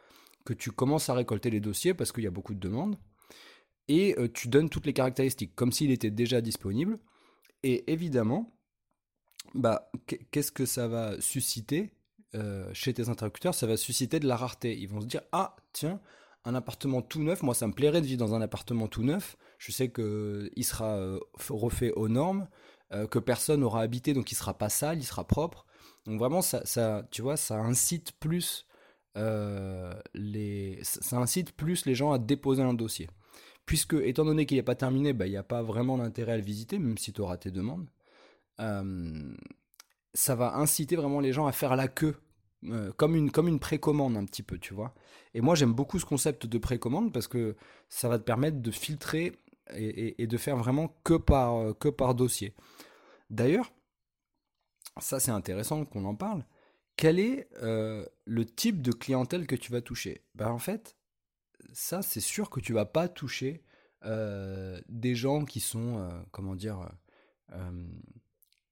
que 0.46 0.54
tu 0.54 0.72
commences 0.72 1.10
à 1.10 1.14
récolter 1.14 1.50
les 1.50 1.60
dossiers 1.60 1.94
parce 1.94 2.12
qu'il 2.12 2.24
y 2.24 2.28
a 2.28 2.32
beaucoup 2.32 2.54
de 2.54 2.60
demandes, 2.60 2.98
et 3.88 4.16
euh, 4.18 4.30
tu 4.32 4.48
donnes 4.48 4.70
toutes 4.70 4.86
les 4.86 4.94
caractéristiques, 4.94 5.56
comme 5.56 5.72
s'il 5.72 5.92
était 5.92 6.12
déjà 6.12 6.42
disponible. 6.42 7.00
Et 7.64 7.92
évidemment, 7.92 8.56
bah, 9.54 9.92
qu'est-ce 10.32 10.52
que 10.52 10.66
ça 10.66 10.88
va 10.88 11.20
susciter 11.20 11.92
chez 12.72 12.94
tes 12.94 13.10
interlocuteurs? 13.10 13.56
Ça 13.56 13.68
va 13.68 13.76
susciter 13.76 14.20
de 14.20 14.28
la 14.28 14.38
rareté. 14.38 14.78
Ils 14.78 14.88
vont 14.88 15.02
se 15.02 15.08
dire, 15.08 15.24
ah, 15.34 15.58
tiens, 15.74 16.00
un 16.46 16.56
appartement 16.56 17.02
tout 17.02 17.22
neuf, 17.22 17.42
moi 17.44 17.54
ça 17.54 17.68
me 17.68 17.74
plairait 17.74 18.00
de 18.00 18.06
vivre 18.06 18.20
dans 18.20 18.34
un 18.34 18.42
appartement 18.42 18.88
tout 18.88 19.04
neuf, 19.04 19.36
je 19.58 19.74
sais 19.74 19.92
qu'il 19.92 20.64
sera 20.64 21.18
refait 21.50 21.92
aux 21.92 22.08
normes, 22.08 22.48
euh, 22.92 23.08
que 23.08 23.20
personne 23.20 23.62
n'aura 23.62 23.82
habité, 23.82 24.14
donc 24.14 24.32
il 24.32 24.36
sera 24.36 24.58
pas 24.58 24.70
sale, 24.70 24.98
il 25.00 25.04
sera 25.06 25.26
propre. 25.26 25.66
Donc 26.06 26.20
vraiment, 26.20 26.42
ça, 26.42 26.66
ça 26.66 27.08
tu 27.12 27.22
vois, 27.22 27.38
ça 27.38 27.60
incite 27.60 28.14
plus 28.14 28.66
euh, 29.18 29.94
les, 30.14 30.80
ça 30.84 31.18
incite 31.18 31.52
plus 31.52 31.86
les 31.86 31.96
gens 31.96 32.12
à 32.12 32.20
déposer 32.20 32.64
un 32.64 32.74
dossier. 32.74 33.08
Puisque, 33.66 33.94
étant 33.94 34.26
donné 34.26 34.46
qu'il 34.46 34.58
n'est 34.58 34.64
pas 34.64 34.76
terminé, 34.76 35.14
bah, 35.14 35.28
il 35.28 35.32
n'y 35.32 35.38
a 35.38 35.44
pas 35.44 35.62
vraiment 35.62 35.98
d'intérêt 35.98 36.34
à 36.34 36.38
le 36.38 36.44
visiter, 36.44 36.80
même 36.80 36.98
si 36.98 37.14
tu 37.14 37.22
auras 37.22 37.38
tes 37.38 37.52
demandes. 37.52 37.88
Euh, 38.60 39.36
ça 40.16 40.36
va 40.36 40.56
inciter 40.56 40.96
vraiment 40.96 41.20
les 41.20 41.34
gens 41.34 41.46
à 41.46 41.52
faire 41.52 41.76
la 41.76 41.88
queue, 41.88 42.16
comme 42.98 43.16
une, 43.16 43.30
comme 43.32 43.48
une 43.48 43.60
précommande 43.60 44.18
un 44.18 44.26
petit 44.26 44.42
peu, 44.42 44.58
tu 44.58 44.74
vois. 44.74 44.96
Et 45.36 45.42
moi, 45.42 45.54
j'aime 45.54 45.74
beaucoup 45.74 46.00
ce 46.00 46.06
concept 46.06 46.48
de 46.48 46.58
précommande 46.58 47.14
parce 47.14 47.28
que 47.28 47.56
ça 47.90 48.10
va 48.10 48.18
te 48.18 48.24
permettre 48.24 48.60
de 48.60 48.72
filtrer 48.72 49.40
et, 49.76 50.28
de 50.28 50.38
faire 50.38 50.58
vraiment 50.58 51.00
que 51.04 51.16
par, 51.16 51.78
que 51.78 51.90
par 51.90 52.16
dossier. 52.16 52.54
D'ailleurs, 53.30 53.72
ça 55.00 55.20
c'est 55.20 55.32
intéressant 55.32 55.86
qu'on 55.86 56.06
en 56.06 56.16
parle. 56.16 56.46
Quel 56.96 57.20
est 57.20 57.48
euh, 57.62 58.06
le 58.26 58.46
type 58.46 58.82
de 58.82 58.92
clientèle 58.92 59.48
que 59.48 59.56
tu 59.56 59.72
vas 59.72 59.82
toucher? 59.82 60.26
Ben, 60.36 60.50
En 60.50 60.60
fait, 60.60 60.98
ça 61.72 62.02
c'est 62.02 62.20
sûr 62.20 62.50
que 62.50 62.60
tu 62.60 62.74
vas 62.74 62.86
pas 62.86 63.08
toucher 63.08 63.64
euh, 64.06 64.82
des 64.90 65.16
gens 65.16 65.46
qui 65.46 65.60
sont, 65.60 66.00
euh, 66.00 66.10
comment 66.32 66.56
dire, 66.56 66.92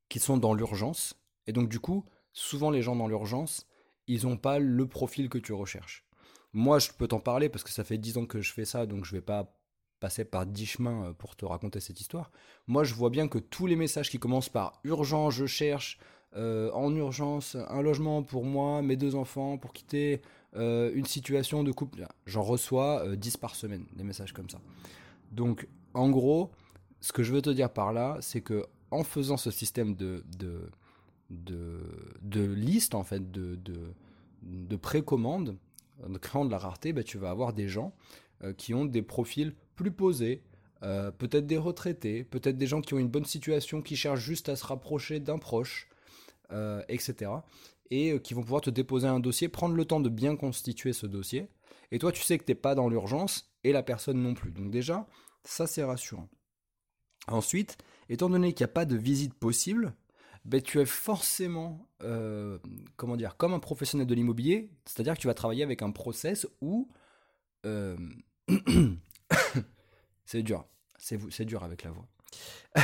qui 0.10 0.20
sont 0.20 0.38
dans 0.38 0.54
l'urgence. 0.54 1.16
Et 1.48 1.54
donc 1.54 1.70
du 1.70 1.80
coup, 1.80 2.06
souvent 2.34 2.70
les 2.70 2.82
gens 2.82 2.96
dans 2.96 3.08
l'urgence, 3.08 3.66
ils 4.08 4.25
n'ont 4.25 4.38
pas 4.38 4.60
le 4.60 4.88
profil 4.88 5.30
que 5.30 5.38
tu 5.38 5.54
recherches. 5.54 6.06
moi, 6.54 6.80
je 6.80 6.92
peux 6.92 7.08
t'en 7.08 7.20
parler 7.20 7.50
parce 7.50 7.63
que 7.63 7.72
ça 7.72 7.84
fait 7.84 7.98
10 7.98 8.18
ans 8.18 8.25
que 8.25 8.42
je 8.42 8.51
fais 8.51 8.66
ça, 8.66 8.86
donc 8.86 9.06
je 9.06 9.12
vais 9.12 9.22
pas 9.22 9.57
passer 10.00 10.25
par 10.25 10.46
10 10.46 10.66
chemins 10.66 11.06
euh, 11.06 11.13
pour 11.13 11.36
te 11.36 11.46
raconter 11.46 11.80
cette 11.80 12.00
histoire. 12.00 12.32
Moi, 12.68 12.84
je 12.84 12.94
vois 12.94 13.10
bien 13.10 13.27
que 13.27 13.39
tous 13.39 13.68
les 13.68 13.75
messages 13.75 14.10
qui 14.10 14.20
commencent 14.20 14.50
par 14.50 14.80
urgent, 14.84 15.30
je 15.30 15.46
cherche, 15.46 15.98
euh, 16.36 16.72
en 16.72 16.96
urgence, 16.96 17.56
un 17.70 17.82
logement 17.82 18.24
pour 18.24 18.46
moi, 18.46 18.82
mes 18.82 18.96
deux 18.96 19.16
enfants, 19.16 19.58
pour 19.58 19.74
quitter 19.74 20.22
euh, 20.56 20.92
une 20.94 21.06
situation 21.06 21.63
de 21.63 21.72
couple, 21.72 22.08
j'en 22.25 22.44
reçois 22.44 23.16
10 23.16 23.38
par 23.38 23.56
semaine, 23.56 23.86
des 23.96 24.04
messages 24.04 24.34
comme 24.34 24.50
ça. 24.50 24.60
Donc, 25.32 25.68
en 25.94 26.10
gros, 26.10 26.51
ce 27.01 27.12
que 27.12 27.24
je 27.24 27.34
veux 27.34 27.42
te 27.42 27.50
dire 27.50 27.72
par 27.72 27.94
là, 27.94 28.18
c'est 28.22 28.42
que 28.42 28.66
en 28.92 29.04
faisant 29.04 29.38
ce 29.38 29.51
système 29.51 29.96
de, 29.96 30.24
de, 30.38 30.70
de, 31.30 32.42
liste, 32.42 32.96
en 32.96 33.04
fait, 33.04 33.32
de, 33.32 33.56
de, 33.56 33.94
de 34.44 34.75
précommande, 34.77 35.58
en 36.04 36.13
créant 36.13 36.46
de 36.46 36.51
la 36.51 36.58
rareté, 36.58 36.94
bah, 36.94 37.04
tu 37.04 37.18
vas 37.18 37.30
avoir 37.30 37.54
des 37.54 37.68
gens 37.68 37.94
euh, 37.94 38.27
qui 38.58 38.74
ont 38.74 38.86
des 38.86 39.01
profils 39.01 39.53
plus 39.75 39.91
posés, 39.91 40.44
euh, 40.84 41.12
peut-être 41.12 41.48
des 41.48 41.58
retraités, 41.58 42.24
peut-être 42.24 42.58
des 42.58 42.67
gens 42.67 42.82
qui 42.82 42.94
ont 42.94 43.00
une 43.00 43.08
bonne 43.08 43.25
situation, 43.25 43.82
qui 43.82 43.96
cherchent 43.96 44.20
juste 44.20 44.50
à 44.50 44.56
se 44.56 44.65
rapprocher 44.65 45.20
d'un 45.20 45.39
proche, 45.39 45.89
euh, 46.51 46.84
etc. 46.88 47.32
Et 47.89 48.20
qui 48.22 48.34
vont 48.34 48.41
pouvoir 48.41 48.62
te 48.62 48.70
déposer 48.70 49.08
un 49.08 49.20
dossier, 49.20 49.48
prendre 49.48 49.75
le 49.75 49.86
temps 49.86 50.01
de 50.01 50.10
bien 50.10 50.36
constituer 50.36 50.94
ce 50.94 51.08
dossier. 51.08 51.48
Et 51.91 52.00
toi, 52.00 52.12
tu 52.12 52.22
sais 52.22 52.38
que 52.38 52.44
tu 52.44 52.51
n'es 52.51 52.56
pas 52.56 52.75
dans 52.75 52.89
l'urgence 52.89 53.53
et 53.63 53.72
la 53.72 53.82
personne 53.82 54.22
non 54.22 54.34
plus. 54.34 54.51
Donc 54.51 54.70
déjà, 54.70 55.08
ça 55.44 55.67
c'est 55.67 55.84
rassurant. 55.84 56.27
Ensuite, 57.27 57.77
étant 58.10 58.29
donné 58.29 58.53
qu'il 58.53 58.65
n'y 58.65 58.70
a 58.70 58.74
pas 58.74 58.86
de 58.86 58.98
visite 58.98 59.34
possible, 59.34 59.94
ben, 60.46 60.62
tu 60.62 60.79
es 60.79 60.86
forcément, 60.86 61.88
euh, 62.03 62.58
comment 62.98 63.17
dire, 63.17 63.36
comme 63.38 63.53
un 63.53 63.60
professionnel 63.60 64.08
de 64.08 64.15
l'immobilier, 64.15 64.70
c'est-à-dire 64.86 65.15
que 65.15 65.20
tu 65.20 65.27
vas 65.27 65.34
travailler 65.34 65.63
avec 65.63 65.82
un 65.82 65.91
process 65.91 66.48
où... 66.62 66.88
Euh, 67.66 67.98
c'est 70.26 70.44
dur, 70.44 70.66
c'est 70.98 71.46
dur 71.46 71.64
avec 71.64 71.84
la 71.84 71.92
voix. 71.92 72.08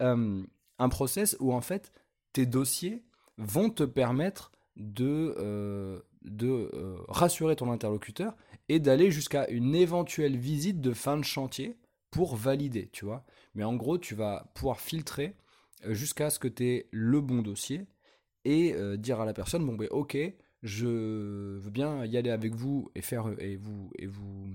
Euh, 0.00 0.42
un 0.80 0.88
process 0.88 1.36
où 1.38 1.52
en 1.52 1.60
fait, 1.60 1.92
tes 2.32 2.44
dossiers 2.44 3.04
vont 3.38 3.70
te 3.70 3.84
permettre 3.84 4.50
de, 4.74 6.02
de 6.22 6.70
rassurer 7.06 7.54
ton 7.54 7.70
interlocuteur 7.70 8.34
et 8.68 8.80
d'aller 8.80 9.12
jusqu'à 9.12 9.48
une 9.48 9.76
éventuelle 9.76 10.36
visite 10.36 10.80
de 10.80 10.92
fin 10.92 11.16
de 11.16 11.22
chantier 11.22 11.78
pour 12.10 12.34
valider, 12.34 12.88
tu 12.92 13.04
vois. 13.04 13.24
Mais 13.54 13.62
en 13.62 13.76
gros, 13.76 13.96
tu 13.96 14.16
vas 14.16 14.50
pouvoir 14.54 14.80
filtrer 14.80 15.36
euh, 15.86 15.94
jusqu'à 15.94 16.30
ce 16.30 16.38
que 16.38 16.48
tu 16.48 16.64
aies 16.68 16.88
le 16.92 17.20
bon 17.20 17.42
dossier 17.42 17.86
et 18.44 18.74
euh, 18.74 18.96
dire 18.96 19.20
à 19.20 19.24
la 19.24 19.32
personne 19.32 19.64
bon 19.64 19.74
ben 19.74 19.88
ok 19.90 20.16
je 20.62 21.58
veux 21.58 21.70
bien 21.70 22.04
y 22.04 22.16
aller 22.16 22.30
avec 22.30 22.54
vous 22.54 22.90
et 22.94 23.02
faire 23.02 23.30
et 23.38 23.56
vous 23.56 23.90
et 23.98 24.06
vous 24.06 24.50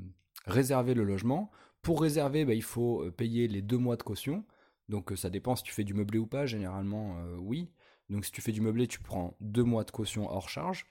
réserver 0.45 0.93
le 0.93 1.03
logement. 1.03 1.51
Pour 1.81 2.01
réserver 2.01 2.45
ben, 2.45 2.55
il 2.55 2.63
faut 2.63 3.03
euh, 3.03 3.11
payer 3.11 3.47
les 3.47 3.61
deux 3.61 3.77
mois 3.77 3.97
de 3.97 4.03
caution. 4.03 4.45
Donc 4.89 5.11
ça 5.15 5.29
dépend 5.29 5.55
si 5.55 5.63
tu 5.63 5.73
fais 5.73 5.83
du 5.83 5.93
meublé 5.93 6.19
ou 6.19 6.27
pas. 6.27 6.45
Généralement 6.45 7.17
oui. 7.39 7.69
Donc 8.09 8.25
si 8.25 8.31
tu 8.31 8.41
fais 8.41 8.51
du 8.51 8.61
meublé 8.61 8.87
tu 8.87 8.99
prends 8.99 9.35
deux 9.41 9.63
mois 9.63 9.83
de 9.83 9.91
caution 9.91 10.29
hors 10.29 10.49
charge. 10.49 10.85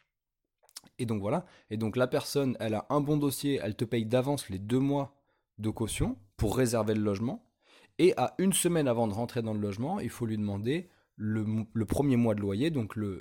Et 0.98 1.06
donc 1.06 1.20
voilà. 1.20 1.46
Et 1.70 1.76
donc 1.76 1.96
la 1.96 2.06
personne 2.06 2.56
elle 2.60 2.74
a 2.74 2.86
un 2.90 3.00
bon 3.00 3.16
dossier 3.16 3.60
elle 3.62 3.74
te 3.74 3.84
paye 3.84 4.06
d'avance 4.06 4.48
les 4.50 4.58
deux 4.58 4.80
mois 4.80 5.16
de 5.58 5.70
caution 5.70 6.18
pour 6.36 6.56
réserver 6.56 6.94
le 6.94 7.02
logement. 7.02 7.46
Et 7.98 8.12
à 8.16 8.34
une 8.38 8.52
semaine 8.52 8.88
avant 8.88 9.08
de 9.08 9.14
rentrer 9.14 9.42
dans 9.42 9.54
le 9.54 9.60
logement, 9.60 10.00
il 10.00 10.10
faut 10.10 10.26
lui 10.26 10.36
demander 10.36 10.90
le, 11.16 11.64
premier 11.86 12.16
mois 12.16 12.34
de 12.34 12.40
loyer, 12.40 12.70
donc 12.70 12.94
le, 12.94 13.20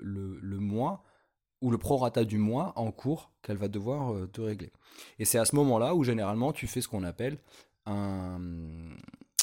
mois 0.60 1.04
ou 1.66 1.72
le 1.72 1.80
prorata 1.80 2.26
du 2.26 2.38
mois 2.38 2.74
en 2.76 2.92
cours 2.92 3.32
qu'elle 3.42 3.58
va 3.58 3.68
devoir 3.68 4.14
euh, 4.14 4.28
te 4.28 4.40
régler. 4.40 4.72
Et 5.18 5.26
c'est 5.26 5.40
à 5.40 5.46
ce 5.46 5.56
moment-là 5.56 5.96
où 5.96 6.04
généralement 6.04 6.54
tu 6.54 6.68
fais 6.68 6.80
ce 6.80 6.88
qu'on 6.88 7.04
appelle 7.04 7.40
un, 7.88 8.20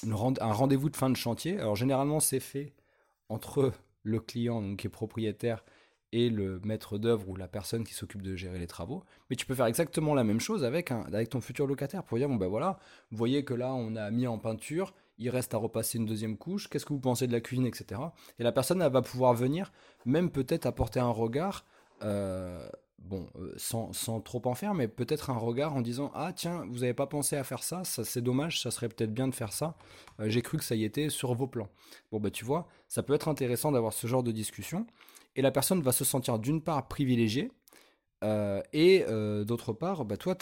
rendez-vous 0.08 0.88
de 0.88 0.96
fin 0.96 1.10
de 1.10 1.16
chantier. 1.16 1.58
Alors 1.58 1.74
généralement 1.74 2.20
c'est 2.20 2.38
fait 2.38 2.74
entre 3.28 3.72
le 4.04 4.20
client 4.20 4.62
donc, 4.62 4.78
qui 4.78 4.86
est 4.86 4.90
propriétaire 4.90 5.64
et 6.12 6.30
le 6.30 6.60
maître 6.60 6.96
d'œuvre 6.96 7.28
ou 7.28 7.34
la 7.34 7.48
personne 7.48 7.82
qui 7.82 7.94
s'occupe 7.94 8.22
de 8.22 8.36
gérer 8.36 8.60
les 8.60 8.68
travaux. 8.68 9.02
Mais 9.28 9.34
tu 9.34 9.44
peux 9.44 9.56
faire 9.56 9.66
exactement 9.66 10.14
la 10.14 10.22
même 10.22 10.40
chose 10.40 10.62
avec, 10.62 10.92
avec 10.92 11.28
ton 11.28 11.40
futur 11.40 11.66
locataire 11.66 12.04
pour 12.04 12.18
dire 12.18 12.28
bon 12.28 12.36
ben 12.36 12.46
voilà, 12.46 12.78
vous 13.10 13.18
voyez 13.18 13.44
que 13.44 13.54
là 13.54 13.74
on 13.74 13.96
a 13.96 14.12
mis 14.12 14.28
en 14.28 14.38
peinture, 14.38 14.94
il 15.18 15.28
reste 15.28 15.54
à 15.54 15.58
repasser 15.58 15.98
une 15.98 16.06
deuxième 16.06 16.36
couche, 16.36 16.68
qu'est-ce 16.68 16.86
que 16.86 16.92
vous 16.92 17.00
pensez 17.00 17.26
de 17.26 17.32
la 17.32 17.40
cuisine, 17.40 17.66
etc. 17.66 18.00
Et 18.38 18.44
la 18.44 18.52
personne, 18.52 18.78
va 18.78 19.02
pouvoir 19.02 19.34
venir, 19.34 19.72
même 20.04 20.30
peut-être 20.30 20.66
apporter 20.66 21.00
un 21.00 21.10
regard, 21.10 21.64
euh, 22.02 22.68
bon, 22.98 23.28
euh, 23.36 23.52
sans, 23.56 24.20
trop 24.20 24.42
en 24.44 24.54
faire, 24.54 24.74
mais 24.74 24.88
peut-être 24.88 25.30
un 25.30 25.36
regard 25.36 25.74
en 25.74 25.80
disant 25.80 26.10
Ah, 26.14 26.32
tiens, 26.34 26.66
vous 26.70 26.80
n'avez 26.80 26.94
pas 26.94 27.06
pensé 27.06 27.36
à 27.36 27.44
faire 27.44 27.62
ça, 27.62 27.84
ça 27.84 28.04
c'est 28.04 28.22
dommage, 28.22 28.60
ça 28.60 28.70
serait 28.70 28.88
peut-être 28.88 29.12
bien 29.12 29.28
de 29.28 29.34
faire 29.34 29.52
ça. 29.52 29.76
Euh, 30.20 30.28
j'ai 30.28 30.42
cru 30.42 30.58
que 30.58 30.64
ça 30.64 30.74
y 30.74 30.84
était 30.84 31.08
sur 31.08 31.34
vos 31.34 31.46
plans. 31.46 31.68
Bon, 32.10 32.20
bah, 32.20 32.30
tu 32.30 32.44
vois, 32.44 32.68
ça 32.88 33.02
peut 33.02 33.14
être 33.14 33.28
intéressant 33.28 33.72
d'avoir 33.72 33.92
ce 33.92 34.06
genre 34.06 34.22
de 34.22 34.32
discussion. 34.32 34.86
Et 35.36 35.42
la 35.42 35.50
personne 35.50 35.82
va 35.82 35.92
se 35.92 36.04
sentir 36.04 36.38
d'une 36.38 36.62
part 36.62 36.88
privilégiée, 36.88 37.50
et 38.72 39.04
d'autre 39.46 39.72
part, 39.72 40.04
bah, 40.04 40.16
toi, 40.16 40.36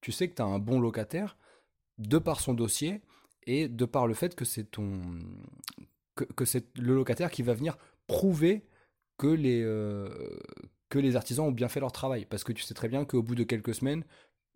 tu 0.00 0.12
sais 0.12 0.28
que 0.28 0.34
tu 0.34 0.42
as 0.42 0.46
un 0.46 0.58
bon 0.58 0.80
locataire 0.80 1.36
de 1.98 2.18
par 2.18 2.40
son 2.40 2.54
dossier 2.54 3.02
et 3.46 3.68
de 3.68 3.84
par 3.84 4.06
le 4.06 4.14
fait 4.14 4.34
que 4.34 4.44
c'est 4.44 4.64
ton 4.64 5.02
que, 6.14 6.44
c'est 6.44 6.78
le 6.78 6.94
locataire 6.94 7.30
qui 7.30 7.42
va 7.42 7.54
venir 7.54 7.76
prouver 8.06 8.64
que 9.22 9.28
les 9.28 9.62
euh, 9.62 10.08
que 10.88 10.98
les 10.98 11.14
artisans 11.14 11.46
ont 11.46 11.52
bien 11.52 11.68
fait 11.68 11.78
leur 11.78 11.92
travail. 11.92 12.26
Parce 12.28 12.42
que 12.42 12.52
tu 12.52 12.64
sais 12.64 12.74
très 12.74 12.88
bien 12.88 13.04
qu'au 13.04 13.22
bout 13.22 13.36
de 13.36 13.44
quelques 13.44 13.74
semaines 13.74 14.04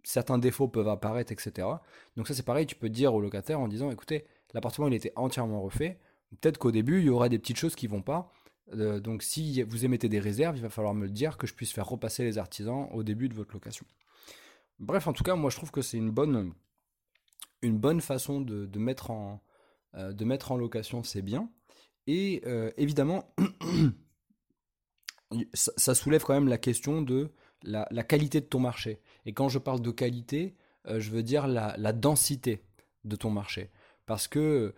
certains 0.02 0.38
défauts 0.38 0.68
peuvent 0.68 0.88
apparaître 0.88 1.32
etc 1.32 1.66
donc 2.16 2.28
ça 2.28 2.34
c'est 2.34 2.44
pareil 2.44 2.64
tu 2.64 2.76
peux 2.76 2.88
dire 2.88 3.12
au 3.12 3.20
locataire 3.20 3.58
en 3.58 3.66
disant 3.66 3.90
écoutez 3.90 4.24
l'appartement 4.54 4.86
il 4.88 4.94
était 4.94 5.12
entièrement 5.16 5.62
refait. 5.62 5.98
Peut-être 6.40 6.58
qu'au 6.58 6.72
début 6.72 6.98
il 6.98 7.06
y 7.06 7.10
aura 7.10 7.28
des 7.28 7.38
petites 7.38 7.56
choses 7.56 7.74
qui 7.76 7.86
vont 7.86 8.02
pas. 8.02 8.32
Euh, 8.74 8.98
donc 8.98 9.22
si 9.22 9.62
vous 9.62 9.84
émettez 9.84 10.08
des 10.08 10.18
réserves 10.18 10.56
il 10.56 10.62
va 10.62 10.68
falloir 10.68 10.94
me 10.94 11.04
le 11.04 11.10
dire 11.10 11.38
que 11.38 11.46
je 11.46 11.54
puisse 11.54 11.72
faire 11.72 11.88
repasser 11.88 12.24
les 12.24 12.36
artisans 12.36 12.88
au 12.92 13.04
début 13.04 13.28
de 13.28 13.34
votre 13.34 13.52
location. 13.52 13.86
Bref 14.80 15.06
en 15.06 15.12
tout 15.12 15.24
cas 15.24 15.36
moi 15.36 15.50
je 15.50 15.56
trouve 15.56 15.70
que 15.70 15.82
c'est 15.82 15.98
une 15.98 16.10
bonne 16.10 18.00
façon 18.00 18.40
de, 18.40 18.78
mettre, 18.78 19.10
en, 19.12 19.40
euh, 19.94 20.12
de 20.12 20.24
mettre 20.24 20.50
en 20.50 20.56
location 20.56 21.04
c'est 21.04 21.22
bien. 21.22 21.48
Et 22.08 22.42
évidemment, 22.76 23.34
ça, 25.54 25.94
soulève 25.94 26.22
quand 26.22 26.34
même 26.34 26.48
la 26.48 26.58
question 26.58 27.02
de 27.02 27.30
la, 27.62 27.86
qualité 28.02 28.40
de 28.40 28.46
ton 28.46 28.60
marché. 28.60 29.00
Et 29.24 29.32
quand 29.32 29.48
je 29.48 29.58
parle 29.58 29.80
de 29.80 29.90
qualité, 29.90 30.54
euh, 30.86 31.00
je 31.00 31.10
veux 31.10 31.22
dire 31.22 31.46
la, 31.46 31.92
densité 31.92 32.62
de 33.04 33.16
ton 33.16 33.30
marché. 33.30 33.70
Parce 34.06 34.28
que 34.28 34.74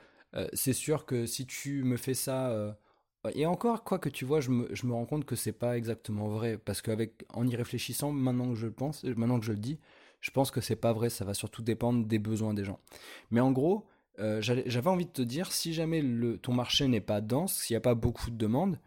c'est 0.52 0.74
sûr 0.74 1.06
que 1.06 1.26
si 1.26 1.46
tu 1.46 1.82
me 1.84 1.96
fais 1.96 2.14
ça... 2.14 2.76
et 3.34 3.46
encore, 3.46 3.82
quoi 3.82 3.98
que 3.98 4.08
tu 4.08 4.24
vois, 4.24 4.40
je 4.40 4.50
me, 4.50 4.92
rends 4.92 5.06
compte 5.06 5.24
que 5.24 5.36
c'est 5.36 5.52
pas 5.52 5.76
exactement 5.76 6.28
vrai. 6.28 6.58
Parce 6.58 6.82
qu'avec 6.82 7.24
en 7.32 7.46
y 7.46 7.56
réfléchissant, 7.56 8.12
maintenant 8.12 8.48
que 8.50 8.54
je 8.54 8.66
le 8.66 8.72
pense, 8.72 9.04
maintenant 9.04 9.38
que 9.38 9.46
je 9.46 9.52
le 9.52 9.58
dis, 9.58 9.78
je 10.20 10.30
pense 10.30 10.50
que 10.50 10.60
c'est 10.60 10.76
pas 10.76 10.92
vrai, 10.92 11.10
ça 11.10 11.24
va 11.24 11.34
surtout 11.34 11.62
dépendre 11.62 12.06
des 12.06 12.18
besoins 12.18 12.54
des 12.54 12.64
gens. 12.64 12.80
Mais 13.30 13.40
en 13.40 13.52
gros, 13.52 13.86
euh, 14.18 14.40
j'avais 14.40 14.90
envie 14.90 15.06
de 15.06 15.10
te 15.10 15.22
dire, 15.22 15.52
si 15.52 15.72
jamais 15.72 16.02
le, 16.02 16.38
ton 16.38 16.52
marché 16.52 16.88
n'est 16.88 17.00
pas 17.00 17.20
dense, 17.20 17.54
s'il 17.54 17.74
n'y 17.74 17.78
a 17.78 17.82
pas 17.82 17.94
beaucoup 17.94 18.30
de 18.30 18.36
demandes, 18.36 18.78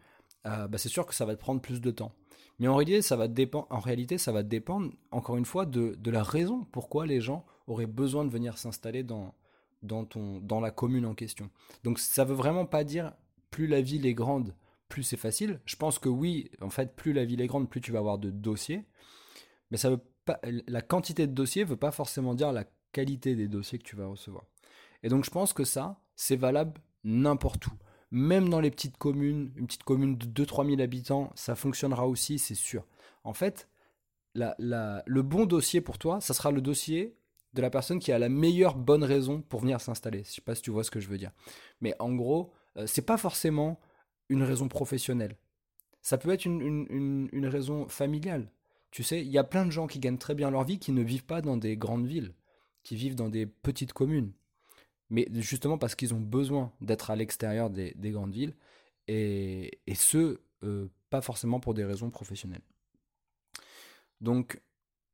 euh, 0.46 0.68
bah 0.68 0.78
c'est 0.78 0.88
sûr 0.88 1.06
que 1.06 1.14
ça 1.14 1.24
va 1.24 1.34
te 1.34 1.40
prendre 1.40 1.60
plus 1.60 1.80
de 1.80 1.90
temps. 1.90 2.12
Mais 2.58 2.68
en 2.68 2.76
réalité, 2.76 3.02
ça 3.02 3.16
va 3.16 3.28
dépendre, 3.28 3.66
en 3.70 3.80
réalité, 3.80 4.18
ça 4.18 4.30
va 4.30 4.42
dépendre, 4.42 4.92
encore 5.10 5.36
une 5.36 5.44
fois, 5.44 5.66
de, 5.66 5.96
de 5.98 6.10
la 6.10 6.22
raison 6.22 6.66
pourquoi 6.70 7.06
les 7.06 7.20
gens 7.20 7.44
auraient 7.66 7.86
besoin 7.86 8.24
de 8.24 8.30
venir 8.30 8.58
s'installer 8.58 9.02
dans, 9.02 9.34
dans, 9.82 10.06
dans 10.40 10.60
la 10.60 10.70
commune 10.70 11.06
en 11.06 11.14
question. 11.14 11.50
Donc 11.84 11.98
ça 11.98 12.24
veut 12.24 12.34
vraiment 12.34 12.66
pas 12.66 12.84
dire 12.84 13.12
plus 13.50 13.66
la 13.66 13.80
ville 13.80 14.06
est 14.06 14.14
grande, 14.14 14.54
plus 14.88 15.02
c'est 15.02 15.16
facile. 15.16 15.60
Je 15.64 15.76
pense 15.76 15.98
que 15.98 16.08
oui, 16.08 16.50
en 16.60 16.70
fait, 16.70 16.94
plus 16.94 17.12
la 17.12 17.24
ville 17.24 17.40
est 17.40 17.46
grande, 17.46 17.68
plus 17.68 17.80
tu 17.80 17.92
vas 17.92 17.98
avoir 17.98 18.18
de 18.18 18.30
dossiers. 18.30 18.84
Mais 19.70 19.76
ça 19.76 19.90
veut 19.90 20.00
la 20.68 20.82
quantité 20.82 21.26
de 21.26 21.32
dossiers 21.32 21.64
ne 21.64 21.70
veut 21.70 21.76
pas 21.76 21.90
forcément 21.90 22.34
dire 22.34 22.52
la 22.52 22.64
qualité 22.92 23.34
des 23.34 23.48
dossiers 23.48 23.78
que 23.78 23.84
tu 23.84 23.96
vas 23.96 24.06
recevoir. 24.06 24.44
Et 25.02 25.08
donc 25.08 25.24
je 25.24 25.30
pense 25.30 25.52
que 25.52 25.64
ça, 25.64 26.00
c'est 26.14 26.36
valable 26.36 26.80
n'importe 27.02 27.66
où. 27.66 27.72
Même 28.12 28.48
dans 28.48 28.60
les 28.60 28.70
petites 28.70 28.98
communes, 28.98 29.50
une 29.56 29.66
petite 29.66 29.82
commune 29.82 30.16
de 30.16 30.44
2-3 30.44 30.68
000 30.68 30.80
habitants, 30.80 31.32
ça 31.34 31.56
fonctionnera 31.56 32.06
aussi, 32.06 32.38
c'est 32.38 32.54
sûr. 32.54 32.86
En 33.24 33.32
fait, 33.32 33.68
le 34.34 35.20
bon 35.22 35.46
dossier 35.46 35.80
pour 35.80 35.98
toi, 35.98 36.20
ça 36.20 36.34
sera 36.34 36.50
le 36.50 36.60
dossier 36.60 37.16
de 37.54 37.62
la 37.62 37.70
personne 37.70 37.98
qui 37.98 38.12
a 38.12 38.18
la 38.18 38.28
meilleure 38.28 38.76
bonne 38.76 39.02
raison 39.02 39.42
pour 39.42 39.60
venir 39.60 39.80
s'installer. 39.80 40.22
Je 40.24 40.30
sais 40.30 40.40
pas 40.40 40.54
si 40.54 40.62
tu 40.62 40.70
vois 40.70 40.84
ce 40.84 40.90
que 40.90 41.00
je 41.00 41.08
veux 41.08 41.18
dire. 41.18 41.32
Mais 41.80 41.94
en 41.98 42.14
gros, 42.14 42.52
euh, 42.76 42.86
c'est 42.86 43.02
pas 43.02 43.18
forcément 43.18 43.80
une 44.28 44.42
raison 44.42 44.68
professionnelle. 44.68 45.36
Ça 46.00 46.18
peut 46.18 46.30
être 46.30 46.46
une 46.46 47.46
raison 47.46 47.88
familiale. 47.88 48.50
Tu 48.92 49.02
sais, 49.02 49.22
il 49.22 49.30
y 49.30 49.38
a 49.38 49.44
plein 49.44 49.64
de 49.64 49.70
gens 49.70 49.86
qui 49.86 49.98
gagnent 49.98 50.18
très 50.18 50.34
bien 50.34 50.50
leur 50.50 50.64
vie 50.64 50.78
qui 50.78 50.92
ne 50.92 51.02
vivent 51.02 51.24
pas 51.24 51.40
dans 51.40 51.56
des 51.56 51.78
grandes 51.78 52.06
villes, 52.06 52.34
qui 52.82 52.94
vivent 52.94 53.14
dans 53.14 53.30
des 53.30 53.46
petites 53.46 53.94
communes. 53.94 54.32
Mais 55.12 55.28
justement 55.34 55.76
parce 55.76 55.94
qu'ils 55.94 56.14
ont 56.14 56.20
besoin 56.20 56.72
d'être 56.80 57.10
à 57.10 57.16
l'extérieur 57.16 57.68
des, 57.68 57.94
grandes 58.10 58.32
villes, 58.32 58.54
et, 59.08 59.78
ce, 59.94 60.40
euh, 60.64 60.88
pas 61.10 61.20
forcément 61.20 61.60
pour 61.60 61.74
des 61.74 61.84
raisons 61.84 62.10
professionnelles. 62.10 62.62
Donc, 64.22 64.62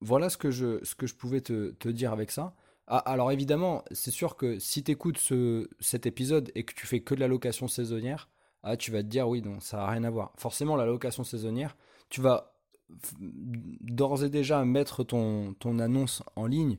voilà 0.00 0.30
ce 0.30 0.36
que 0.36 0.52
je, 0.52 0.82
ce 0.84 0.94
que 0.94 1.08
je 1.08 1.16
pouvais 1.16 1.40
te, 1.40 1.72
te 1.72 1.88
dire 1.88 2.12
avec 2.12 2.30
ça. 2.30 2.54
Alors 2.86 3.32
évidemment, 3.32 3.84
c'est 3.90 4.12
sûr 4.12 4.36
que 4.36 4.58
si 4.60 4.82
tu 4.82 4.92
écoutes 4.92 5.18
ce, 5.18 5.68
cet 5.80 6.06
épisode 6.06 6.50
et 6.54 6.62
que 6.62 6.72
tu 6.72 6.86
fais 6.86 7.00
que 7.00 7.14
de 7.14 7.20
la 7.20 7.28
location 7.28 7.68
saisonnière, 7.68 8.30
ah, 8.62 8.76
tu 8.76 8.92
vas 8.92 9.02
te 9.02 9.08
dire 9.08 9.28
oui, 9.28 9.42
non, 9.42 9.60
ça 9.60 9.78
n'a 9.78 9.88
rien 9.88 10.04
à 10.04 10.10
voir. 10.10 10.32
Forcément, 10.36 10.76
la 10.76 10.86
location 10.86 11.24
saisonnière, 11.24 11.76
tu 12.08 12.22
vas 12.22 12.54
d'ores 13.20 14.24
et 14.24 14.30
déjà 14.30 14.64
mettre 14.64 15.04
ton, 15.04 15.54
ton 15.54 15.80
annonce 15.80 16.22
en 16.36 16.46
ligne 16.46 16.78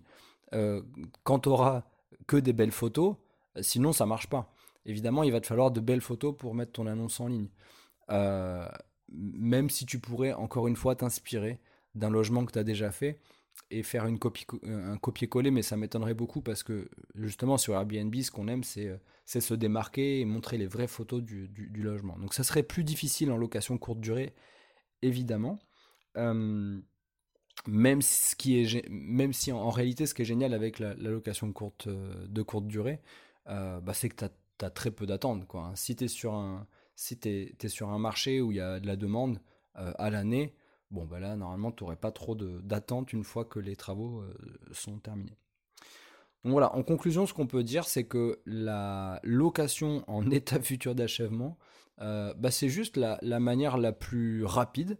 euh, 0.54 0.82
quand 1.24 1.40
tu 1.40 1.50
auras 1.50 1.84
que 2.28 2.38
des 2.38 2.54
belles 2.54 2.72
photos, 2.72 3.16
sinon 3.62 3.94
ça 3.94 4.06
marche 4.06 4.28
pas. 4.28 4.54
Évidemment, 4.86 5.24
il 5.24 5.32
va 5.32 5.42
te 5.42 5.48
falloir 5.48 5.72
de 5.72 5.80
belles 5.80 6.02
photos 6.02 6.36
pour 6.36 6.56
mettre 6.56 6.72
ton 6.72 6.88
annonce 6.88 7.20
en 7.20 7.28
ligne. 7.28 7.50
Euh, 8.10 8.68
même 9.12 9.70
si 9.70 9.86
tu 9.86 10.00
pourrais, 10.00 10.34
encore 10.34 10.68
une 10.68 10.76
fois, 10.76 10.96
t'inspirer 10.96 11.60
d'un 11.96 12.10
logement 12.10 12.46
que 12.46 12.52
tu 12.52 12.60
as 12.60 12.64
déjà 12.64 12.92
fait 12.92 13.20
et 13.72 13.84
faire 13.84 14.06
une 14.06 14.20
copie, 14.20 14.46
un 14.64 14.98
copier-coller, 14.98 15.52
mais 15.52 15.62
ça 15.62 15.78
m'étonnerait 15.78 16.14
beaucoup 16.14 16.42
parce 16.42 16.64
que 16.64 16.90
justement 17.16 17.58
sur 17.58 17.74
Airbnb, 17.76 18.16
ce 18.16 18.32
qu'on 18.32 18.48
aime, 18.48 18.64
c'est 18.64 19.00
se 19.26 19.54
démarquer 19.54 20.22
et 20.22 20.26
montrer 20.26 20.58
les 20.58 20.68
vraies 20.68 20.88
photos 20.88 21.22
du, 21.22 21.50
logement. 21.76 22.18
Donc 22.18 22.34
ça 22.34 22.44
serait 22.44 22.64
plus 22.64 22.84
difficile 22.84 23.32
en 23.32 23.38
location 23.38 23.78
courte 23.78 24.00
durée, 24.00 24.34
évidemment. 25.02 25.60
Euh, 26.18 26.80
même, 27.68 28.02
ce 28.02 28.36
qui 28.36 28.62
est, 28.62 28.90
même 28.90 29.34
si 29.34 29.52
en, 29.52 29.70
réalité, 29.70 30.06
ce 30.06 30.14
qui 30.14 30.22
est 30.22 30.26
génial 30.26 30.54
avec 30.54 30.80
la, 30.80 30.94
location 30.96 31.52
courte, 31.52 31.88
euh, 31.88 32.28
de 32.28 32.42
courte 32.42 32.68
durée, 32.68 33.02
euh, 33.48 33.80
bah, 33.80 33.94
c'est 33.94 34.10
que 34.10 34.26
tu 34.26 34.66
as, 34.66 34.70
très 34.70 34.92
peu 34.92 35.06
d'attente. 35.06 35.48
Quoi. 35.48 35.72
Si 35.76 35.96
tu 35.96 36.06
es, 36.06 36.08
sur 36.08 36.34
un, 36.34 36.68
si 36.96 37.18
sur 37.68 37.90
un 37.90 38.00
marché 38.00 38.42
où 38.42 38.52
il 38.52 38.58
y 38.58 38.62
a 38.62 38.80
de 38.80 38.88
la 38.88 38.96
demande 38.96 39.40
à 39.76 40.10
l'année, 40.10 40.54
bon, 40.92 41.06
bah 41.06 41.22
là, 41.22 41.38
normalement, 41.38 41.72
tu 41.72 41.86
n'aurais 41.86 41.96
pas 41.96 42.12
trop 42.12 42.36
d'attente 42.36 43.14
une 43.14 43.24
fois 43.24 43.46
que 43.46 43.60
les 43.60 43.78
travaux 43.78 44.26
sont 44.74 45.00
terminés. 45.00 45.38
Donc 46.44 46.52
voilà, 46.52 46.76
en 46.76 46.84
conclusion, 46.84 47.26
ce 47.26 47.34
qu'on 47.34 47.48
peut 47.48 47.64
dire, 47.64 47.86
c'est 47.86 48.04
que 48.04 48.42
la 48.46 49.22
location 49.24 50.04
en 50.08 50.30
état 50.32 50.60
futur 50.60 50.96
d'achèvement, 50.96 51.58
bah, 51.98 52.52
c'est 52.52 52.68
juste 52.68 52.98
la, 52.98 53.18
la, 53.22 53.40
manière 53.40 53.78
la 53.78 53.94
plus 53.94 54.44
rapide 54.44 54.98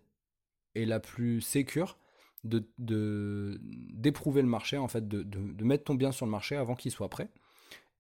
et 0.76 0.86
la 0.86 1.02
plus 1.02 1.42
sécure 1.42 1.98
de 2.44 3.60
d'éprouver 3.94 4.42
le 4.42 4.48
marché, 4.48 4.78
en 4.78 4.88
fait, 4.88 5.08
de, 5.08 5.64
mettre 5.64 5.86
ton 5.86 5.96
bien 5.96 6.12
sur 6.12 6.26
le 6.26 6.32
marché 6.32 6.56
avant 6.56 6.76
qu'il 6.76 6.92
soit 6.92 7.10
prêt. 7.10 7.30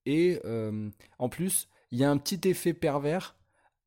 Et 0.06 0.40
euh, 0.46 0.90
en 1.20 1.30
plus, 1.30 1.70
il 1.92 2.00
y 2.00 2.04
a 2.04 2.12
un 2.12 2.18
petit 2.18 2.48
effet 2.48 2.74
pervers, 2.74 3.36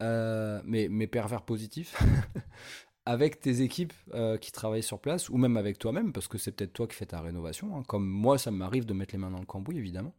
euh, 0.02 0.60
mais, 0.64 0.88
mais 0.90 1.06
pervers 1.06 1.42
positif, 1.42 1.96
avec 3.06 3.40
tes 3.40 3.62
équipes 3.62 3.94
euh, 4.14 4.36
qui 4.36 4.52
travaillent 4.52 4.82
sur 4.82 5.00
place, 5.00 5.28
ou 5.30 5.36
même 5.36 5.56
avec 5.56 5.78
toi-même, 5.78 6.12
parce 6.12 6.28
que 6.28 6.38
c'est 6.38 6.52
peut-être 6.52 6.72
toi 6.72 6.86
qui 6.86 6.96
fais 6.96 7.06
ta 7.06 7.20
rénovation, 7.20 7.76
hein. 7.76 7.82
comme 7.88 8.06
moi, 8.06 8.38
ça 8.38 8.50
m'arrive 8.50 8.84
de 8.86 8.92
mettre 8.92 9.14
les 9.14 9.18
mains 9.18 9.30
dans 9.30 9.40
le 9.40 9.46
cambouis, 9.46 9.78
évidemment. 9.78 10.14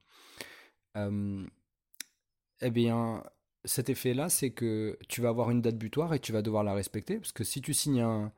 eh 2.61 2.71
bien, 2.71 3.23
cet 3.65 3.89
effet-là, 3.89 4.29
c'est 4.29 4.51
que 4.51 4.97
tu 5.07 5.21
vas 5.21 5.29
avoir 5.29 5.51
une 5.51 5.61
date 5.61 5.77
butoir 5.77 6.13
et 6.13 6.19
tu 6.19 6.31
vas 6.31 6.41
devoir 6.41 6.63
la 6.63 6.73
respecter, 6.73 7.17
parce 7.17 7.31
que 7.31 7.43
si 7.43 7.61
tu 7.61 7.73
signes 7.73 8.01
un, 8.01 8.31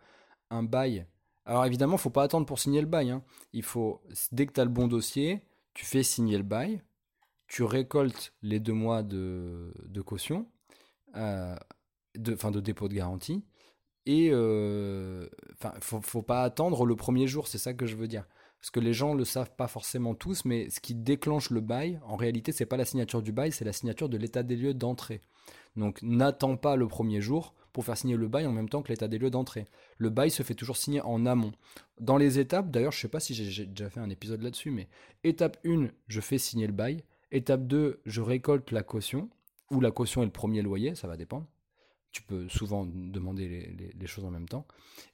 un 0.49 0.63
bail. 0.63 1.05
Alors 1.45 1.65
évidemment, 1.65 1.95
il 1.95 1.99
faut 1.99 2.09
pas 2.09 2.23
attendre 2.23 2.45
pour 2.45 2.59
signer 2.59 2.81
le 2.81 2.87
bail. 2.87 3.11
Hein. 3.11 3.23
Il 3.53 3.63
faut, 3.63 4.01
dès 4.31 4.45
que 4.47 4.53
tu 4.53 4.59
as 4.61 4.65
le 4.65 4.71
bon 4.71 4.87
dossier, 4.87 5.41
tu 5.73 5.85
fais 5.85 6.03
signer 6.03 6.37
le 6.37 6.43
bail, 6.43 6.81
tu 7.47 7.63
récoltes 7.63 8.33
les 8.41 8.59
deux 8.59 8.73
mois 8.73 9.03
de, 9.03 9.71
caution, 10.05 10.47
euh, 11.15 11.55
de, 12.15 12.33
de 12.33 12.59
dépôt 12.59 12.87
de 12.87 12.93
garantie, 12.95 13.43
et 14.05 14.29
euh, 14.31 15.27
faut, 15.81 16.01
faut 16.01 16.21
pas 16.21 16.43
attendre 16.43 16.85
le 16.85 16.95
premier 16.95 17.27
jour, 17.27 17.47
c'est 17.47 17.57
ça 17.57 17.73
que 17.73 17.85
je 17.85 17.95
veux 17.95 18.07
dire. 18.07 18.25
Parce 18.59 18.71
que 18.71 18.79
les 18.79 18.93
gens 18.93 19.13
le 19.13 19.25
savent 19.25 19.55
pas 19.55 19.67
forcément 19.67 20.15
tous, 20.15 20.45
mais 20.45 20.69
ce 20.69 20.79
qui 20.79 20.95
déclenche 20.95 21.51
le 21.51 21.61
bail, 21.61 21.99
en 22.03 22.15
réalité, 22.15 22.51
c'est 22.51 22.65
pas 22.65 22.77
la 22.77 22.85
signature 22.85 23.21
du 23.21 23.31
bail, 23.31 23.51
c'est 23.51 23.65
la 23.65 23.73
signature 23.73 24.09
de 24.09 24.17
l'état 24.17 24.43
des 24.43 24.55
lieux 24.55 24.73
d'entrée. 24.73 25.21
Donc 25.75 26.01
n'attends 26.01 26.57
pas 26.57 26.75
le 26.75 26.87
premier 26.87 27.21
jour 27.21 27.53
pour 27.73 27.83
faire 27.83 27.97
signer 27.97 28.15
le 28.15 28.27
bail 28.27 28.47
en 28.47 28.53
même 28.53 28.69
temps 28.69 28.81
que 28.81 28.89
l'état 28.89 29.09
des 29.09 29.17
lieux 29.17 29.29
d'entrée. 29.29 29.67
Le 29.97 30.09
bail 30.09 30.31
se 30.31 30.43
fait 30.43 30.55
toujours 30.55 30.77
signer 30.77 31.01
en 31.01 31.25
amont. 31.25 31.51
Dans 31.99 32.17
les 32.17 32.39
étapes, 32.39 32.71
d'ailleurs, 32.71 32.93
je 32.93 32.99
sais 32.99 33.09
pas 33.09 33.19
si 33.19 33.33
j'ai 33.33 33.65
déjà 33.65 33.89
fait 33.89 33.99
un 33.99 34.09
épisode 34.09 34.41
là-dessus, 34.41 34.71
mais 34.71 34.87
étape 35.25 35.57
1, 35.65 35.89
je 36.07 36.21
fais 36.21 36.37
signer 36.37 36.67
le 36.67 36.73
bail. 36.73 37.03
Étape 37.31 37.67
2, 37.67 38.01
je 38.05 38.21
récolte 38.21 38.71
la 38.71 38.81
caution, 38.81 39.29
ou 39.71 39.81
la 39.81 39.91
caution 39.91 40.21
est 40.21 40.25
le 40.25 40.31
premier 40.31 40.61
loyer, 40.61 40.95
ça 40.95 41.07
va 41.07 41.17
dépendre. 41.17 41.47
Tu 42.11 42.21
peux 42.21 42.47
souvent 42.47 42.85
demander 42.85 43.75
les, 43.93 44.07
choses 44.07 44.23
en 44.23 44.31
même 44.31 44.47
temps. 44.47 44.65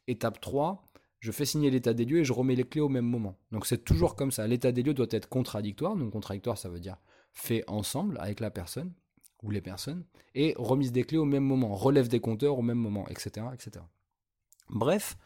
Étape 0.08 0.39
3, 0.39 0.84
je 1.19 1.32
fais 1.32 1.45
signer 1.45 1.71
l'état 1.71 1.93
des 1.95 2.06
lieux 2.06 2.19
et 2.19 2.24
je 2.24 2.34
remets 2.34 2.54
les 2.54 2.63
clés 2.63 2.82
au 2.82 2.89
même 2.89 3.06
moment. 3.06 3.39
Donc 3.52 3.65
c'est 3.65 3.84
toujours 3.84 4.15
comme 4.15 4.32
ça. 4.32 4.45
L'état 4.45 4.71
des 4.71 4.84
lieux 4.84 4.93
doit 4.93 5.08
être 5.10 5.28
contradictoire. 5.28 5.95
Donc 5.95 6.12
contradictoire, 6.12 6.60
ça 6.60 6.69
veut 6.69 6.80
dire 6.80 6.97
fait 7.34 7.63
ensemble 7.67 8.17
avec 8.19 8.39
la 8.39 8.52
personne 8.52 8.93
ou 9.43 9.51
les 9.51 9.62
personnes, 9.62 10.04
et 10.36 10.54
remise 10.58 10.91
des 10.91 11.04
clés 11.04 11.17
au 11.17 11.25
même 11.25 11.43
moment, 11.43 11.73
relève 11.75 12.08
des 12.08 12.19
compteurs 12.19 12.58
au 12.58 12.62
même 12.62 12.77
moment, 12.77 13.08
etc. 13.08 13.47
etc. 13.54 13.84
Bref, 14.69 15.17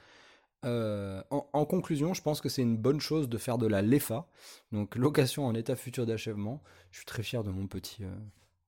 euh, 0.66 1.22
en, 1.30 1.66
conclusion, 1.66 2.14
je 2.14 2.22
pense 2.22 2.42
que 2.42 2.50
c'est 2.50 2.64
une 2.64 2.78
bonne 2.78 3.00
chose 3.00 3.30
de 3.30 3.38
faire 3.38 3.58
de 3.58 3.68
la 3.68 3.82
LEFA, 3.82 4.28
donc 4.72 4.96
location 4.96 5.46
en 5.46 5.54
état 5.54 5.76
futur 5.76 6.06
d'achèvement. 6.06 6.64
Je 6.92 6.98
suis 6.98 7.06
très 7.06 7.22
fier 7.22 7.44
de 7.44 7.52
mon 7.52 7.68
petit, 7.68 8.04
euh, 8.04 8.16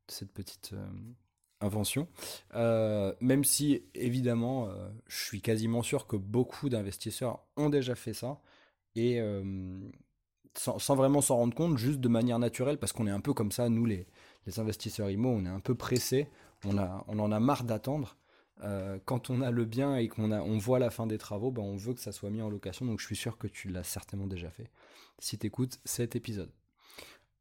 cette 0.08 0.32
petite 0.32 0.72
euh, 0.74 0.88
invention, 1.60 2.08
même 2.54 3.44
si 3.44 3.84
évidemment, 3.96 4.70
je 5.08 5.24
suis 5.24 5.42
quasiment 5.42 5.82
sûr 5.82 6.06
que 6.06 6.16
beaucoup 6.16 6.70
d'investisseurs 6.70 7.44
ont 7.56 7.70
déjà 7.70 7.96
fait 7.96 8.14
ça 8.14 8.40
et 8.96 9.20
sans, 10.56 10.96
vraiment 10.96 11.22
s'en 11.22 11.38
rendre 11.38 11.56
compte, 11.56 11.80
juste 11.80 12.00
de 12.00 12.08
manière 12.10 12.38
naturelle, 12.38 12.78
parce 12.78 12.92
qu'on 12.92 13.08
est 13.08 13.12
un 13.12 13.22
peu 13.22 13.34
comme 13.34 13.52
ça, 13.52 13.70
nous 13.70 13.86
les 13.86 14.06
les 14.48 14.60
investisseurs 14.60 15.10
IMO, 15.10 15.30
on 15.30 15.46
est 15.46 15.50
un 15.50 15.60
peu 15.60 15.76
pressés, 15.76 16.28
on, 16.66 16.78
a, 16.78 17.04
on 17.08 17.20
en 17.20 17.32
a 17.32 17.40
marre 17.40 17.64
d'attendre. 17.64 18.18
Euh, 18.64 18.98
quand 19.06 19.30
on 19.30 19.42
a 19.42 19.52
le 19.52 19.66
bien 19.66 19.98
et 19.98 20.08
qu'on 20.08 20.32
on 20.32 20.58
voit 20.58 20.80
la 20.80 20.90
fin 20.90 21.06
des 21.06 21.20
travaux, 21.20 21.52
ben 21.52 21.62
on 21.62 21.76
veut 21.76 21.94
que 21.94 22.02
ça 22.02 22.12
soit 22.12 22.32
mis 22.32 22.42
en 22.42 22.50
location. 22.50 22.86
Donc 22.86 23.00
je 23.00 23.06
suis 23.06 23.16
sûr 23.16 23.38
que 23.38 23.46
tu 23.46 23.70
l'as 23.70 23.84
certainement 23.84 24.26
déjà 24.26 24.50
fait 24.50 24.72
si 25.20 25.38
tu 25.38 25.46
écoutes 25.48 25.80
cet 25.86 26.16
épisode. 26.16 26.52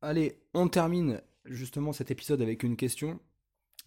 Allez, 0.03 0.39
on 0.53 0.69
termine 0.69 1.23
justement 1.47 1.93
cet 1.93 2.11
épisode 2.11 2.43
avec 2.43 2.63
une 2.63 2.77
question 2.77 3.19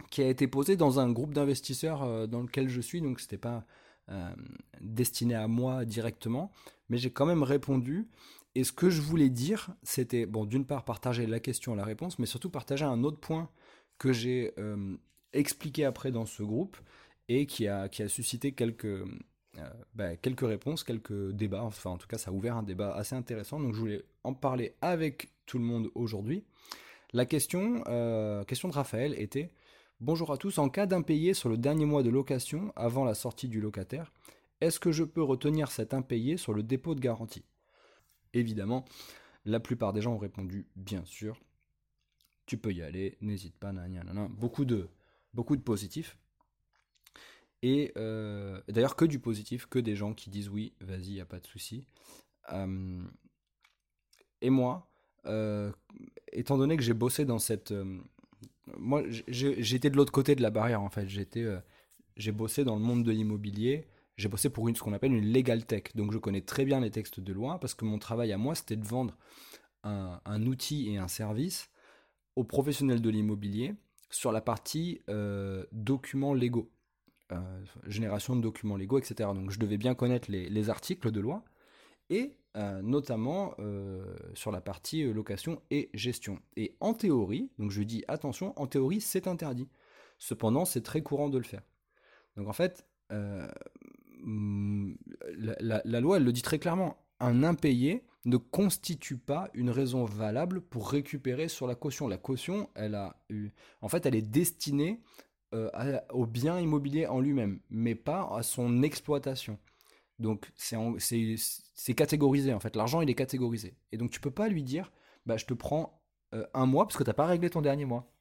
qui 0.10 0.22
a 0.22 0.28
été 0.28 0.48
posée 0.48 0.78
dans 0.78 1.00
un 1.00 1.12
groupe 1.12 1.34
d'investisseurs 1.34 2.04
euh, 2.04 2.26
dans 2.26 2.42
lequel 2.42 2.70
je 2.70 2.82
suis. 2.82 3.02
Donc 3.02 3.20
c'était 3.20 3.38
pas 3.38 3.66
euh, 4.10 4.34
destiné 4.82 5.36
à 5.36 5.48
moi 5.48 5.86
directement, 5.86 6.52
mais 6.90 6.98
j'ai 6.98 7.12
quand 7.12 7.26
même 7.26 7.44
répondu. 7.44 8.08
Et 8.56 8.64
ce 8.64 8.72
que 8.72 8.90
je 8.90 9.02
voulais 9.02 9.30
dire, 9.30 9.70
c'était, 9.84 10.26
bon, 10.26 10.46
d'une 10.46 10.66
part, 10.66 10.84
partager 10.84 11.26
la 11.28 11.40
question, 11.40 11.76
la 11.76 11.84
réponse, 11.84 12.20
mais 12.20 12.26
surtout 12.26 12.50
partager 12.50 12.86
un 12.86 13.04
autre 13.04 13.20
point 13.20 13.50
que 13.98 14.12
j'ai 14.12 14.54
euh, 14.58 14.98
expliqué 15.34 15.86
après 15.86 16.12
dans 16.12 16.26
ce 16.26 16.44
groupe 16.44 16.78
et 17.28 17.46
qui 17.46 17.68
a, 17.68 17.90
qui 17.90 18.02
a 18.02 18.10
suscité 18.10 18.54
quelques, 18.54 18.86
euh, 18.86 19.06
bah, 19.94 20.16
quelques 20.16 20.48
réponses, 20.48 20.84
quelques 20.84 21.32
débats. 21.32 21.64
Enfin, 21.64 21.92
en 21.92 21.98
tout 21.98 22.08
cas, 22.08 22.18
ça 22.18 22.32
a 22.32 22.34
ouvert 22.34 22.58
un 22.58 22.64
débat 22.64 22.94
assez 22.96 23.16
intéressant. 23.16 23.60
Donc, 23.60 23.74
je 23.74 23.80
voulais 23.80 24.04
en 24.24 24.34
parler 24.34 24.74
avec 24.82 25.30
tout 25.46 25.60
le 25.60 25.66
monde 25.66 25.92
aujourd'hui. 25.94 26.44
La 27.14 27.26
question, 27.26 27.84
euh, 27.88 28.44
question 28.44 28.68
de 28.70 28.74
Raphaël 28.74 29.14
était 29.18 29.52
Bonjour 30.02 30.32
à 30.32 30.38
tous, 30.38 30.60
en 30.60 30.70
cas 30.70 30.86
d'impayé 30.86 31.34
sur 31.34 31.50
le 31.50 31.58
dernier 31.58 31.84
mois 31.84 32.04
de 32.04 32.10
location 32.10 32.72
avant 32.78 33.04
la 33.04 33.14
sortie 33.14 33.50
du 33.50 33.60
locataire, 33.60 34.14
est-ce 34.62 34.80
que 34.80 34.94
je 34.94 35.04
peux 35.04 35.22
retenir 35.22 35.72
cet 35.72 35.94
impayé 35.94 36.38
sur 36.38 36.54
le 36.54 36.64
dépôt 36.64 36.96
de 36.96 37.02
garantie? 37.02 37.44
Évidemment, 38.34 38.86
la 39.46 39.60
plupart 39.60 39.94
des 39.94 40.02
gens 40.02 40.14
ont 40.14 40.20
répondu 40.20 40.68
bien 40.76 41.04
sûr. 41.06 41.40
Tu 42.46 42.58
peux 42.58 42.74
y 42.74 42.82
aller, 42.82 43.18
n'hésite 43.22 43.56
pas, 43.58 43.72
Beaucoup 44.30 44.66
de, 44.66 44.90
beaucoup 45.34 45.56
de 45.56 45.62
positifs. 45.62 46.18
Et 47.62 47.92
euh, 47.98 48.62
d'ailleurs, 48.68 48.96
que 48.96 49.06
du 49.06 49.20
positif, 49.20 49.66
que 49.66 49.80
des 49.80 49.96
gens 49.96 50.14
qui 50.14 50.30
disent 50.30 50.50
oui, 50.50 50.74
vas-y, 50.80 51.14
y 51.14 51.22
a 51.22 51.26
pas 51.26 51.40
de 51.40 51.48
souci. 51.48 51.86
Euh, 52.52 53.04
et 54.42 54.50
moi, 54.50 54.90
euh, 55.26 55.72
étant 56.32 56.58
donné 56.58 56.78
que 56.78 56.84
j'ai 56.84 56.94
bossé 56.94 57.26
dans 57.26 57.40
cette. 57.40 57.74
moi, 58.78 59.04
j'étais 59.28 59.90
de 59.90 59.98
l'autre 59.98 60.14
côté 60.14 60.36
de 60.36 60.42
la 60.42 60.52
barrière 60.52 60.82
en 60.82 60.90
fait. 60.90 61.08
J'ai 61.08 62.32
bossé 62.32 62.64
dans 62.64 62.76
le 62.76 62.82
monde 62.82 63.04
de 63.04 63.12
l'immobilier 63.12 63.88
j'ai 64.20 64.28
bossé 64.28 64.50
pour 64.50 64.68
une, 64.68 64.76
ce 64.76 64.84
qu'on 64.84 64.92
appelle 64.92 65.14
une 65.14 65.32
legal 65.32 65.66
tech. 65.66 65.84
Donc 65.96 66.12
je 66.12 66.18
connais 66.18 66.42
très 66.42 66.66
bien 66.66 66.82
les 66.82 66.92
textes 66.92 67.22
de 67.22 67.32
loi 67.32 67.58
parce 67.60 67.74
que 67.74 67.86
mon 67.86 67.98
travail 68.00 68.34
à 68.34 68.38
moi, 68.38 68.54
c'était 68.54 68.76
de 68.76 68.86
vendre 68.86 69.18
un, 69.84 70.46
outil 70.46 70.94
et 70.94 70.98
un 70.98 71.08
service 71.08 71.70
aux 72.36 72.44
professionnels 72.44 73.02
de 73.02 73.10
l'immobilier 73.10 73.76
sur 74.10 74.34
la 74.34 74.42
partie 74.42 75.02
euh, 75.10 75.66
documents 75.72 76.34
légaux, 76.34 76.70
euh, 77.32 77.64
génération 77.88 78.36
de 78.36 78.42
documents 78.42 78.76
légaux, 78.76 79.00
etc. 79.00 79.30
Donc 79.34 79.52
je 79.52 79.60
devais 79.60 79.78
bien 79.78 79.96
connaître 79.96 80.30
les, 80.30 80.70
articles 80.70 81.12
de 81.12 81.22
loi 81.22 81.46
et 82.10 82.36
euh, 82.58 82.82
notamment 82.82 83.56
sur 84.34 84.52
la 84.52 84.60
partie 84.60 85.04
location 85.14 85.62
et 85.72 85.90
gestion. 85.94 86.40
Et 86.58 86.76
en 86.82 86.94
théorie, 86.94 87.52
donc 87.58 87.72
je 87.72 87.84
dis 87.84 88.04
attention, 88.10 88.54
en 88.60 88.68
théorie 88.68 89.00
c'est 89.00 89.28
interdit. 89.28 89.70
Cependant, 90.18 90.66
c'est 90.66 90.82
très 90.82 91.02
courant 91.02 91.30
de 91.30 91.38
le 91.38 91.46
faire. 91.46 91.62
Donc 92.36 92.50
en 92.50 92.54
fait, 92.54 92.86
la, 95.38 96.02
loi, 96.02 96.18
elle 96.18 96.24
le 96.24 96.34
dit 96.34 96.42
très 96.42 96.60
clairement. 96.60 96.98
un 97.20 97.44
impayé 97.44 98.04
ne 98.26 98.38
constitue 98.38 99.18
pas 99.18 99.50
une 99.54 99.70
raison 99.70 100.06
valable 100.06 100.62
pour 100.62 100.90
récupérer 100.90 101.48
sur 101.48 101.68
la 101.68 101.76
caution. 101.76 102.08
La 102.08 102.18
caution, 102.18 102.70
elle 102.76 102.96
a 102.96 103.16
en 103.82 103.90
fait, 103.90 104.06
elle 104.06 104.16
est 104.16 104.22
destinée 104.22 105.02
euh, 105.54 105.70
au 106.12 106.26
bien 106.26 106.60
immobilier 106.60 107.08
en 107.08 107.20
lui-même, 107.20 107.60
mais 107.70 107.96
pas 107.96 108.30
à 108.36 108.44
son 108.44 108.84
exploitation. 108.84 109.58
Donc 110.20 110.52
c'est 110.58 111.94
catégorisé 111.96 112.54
en 112.54 112.60
fait. 112.60 112.76
L'argent 112.76 113.02
il 113.02 113.10
est 113.10 113.16
catégorisé. 113.16 113.76
Et 113.92 113.98
donc 113.98 114.12
tu 114.12 114.20
peux 114.20 114.32
pas 114.32 114.50
lui 114.50 114.64
dire, 114.64 114.92
bah 115.26 115.38
je 115.38 115.46
te 115.46 115.54
prends 115.54 116.02
euh, 116.34 116.46
un 116.54 116.66
mois 116.66 116.86
parce 116.86 116.98
que 116.98 117.04
t'as 117.04 117.14
pas 117.14 117.26
réglé 117.26 117.50
ton 117.50 117.62
dernier 117.62 117.86
mois. 117.86 118.12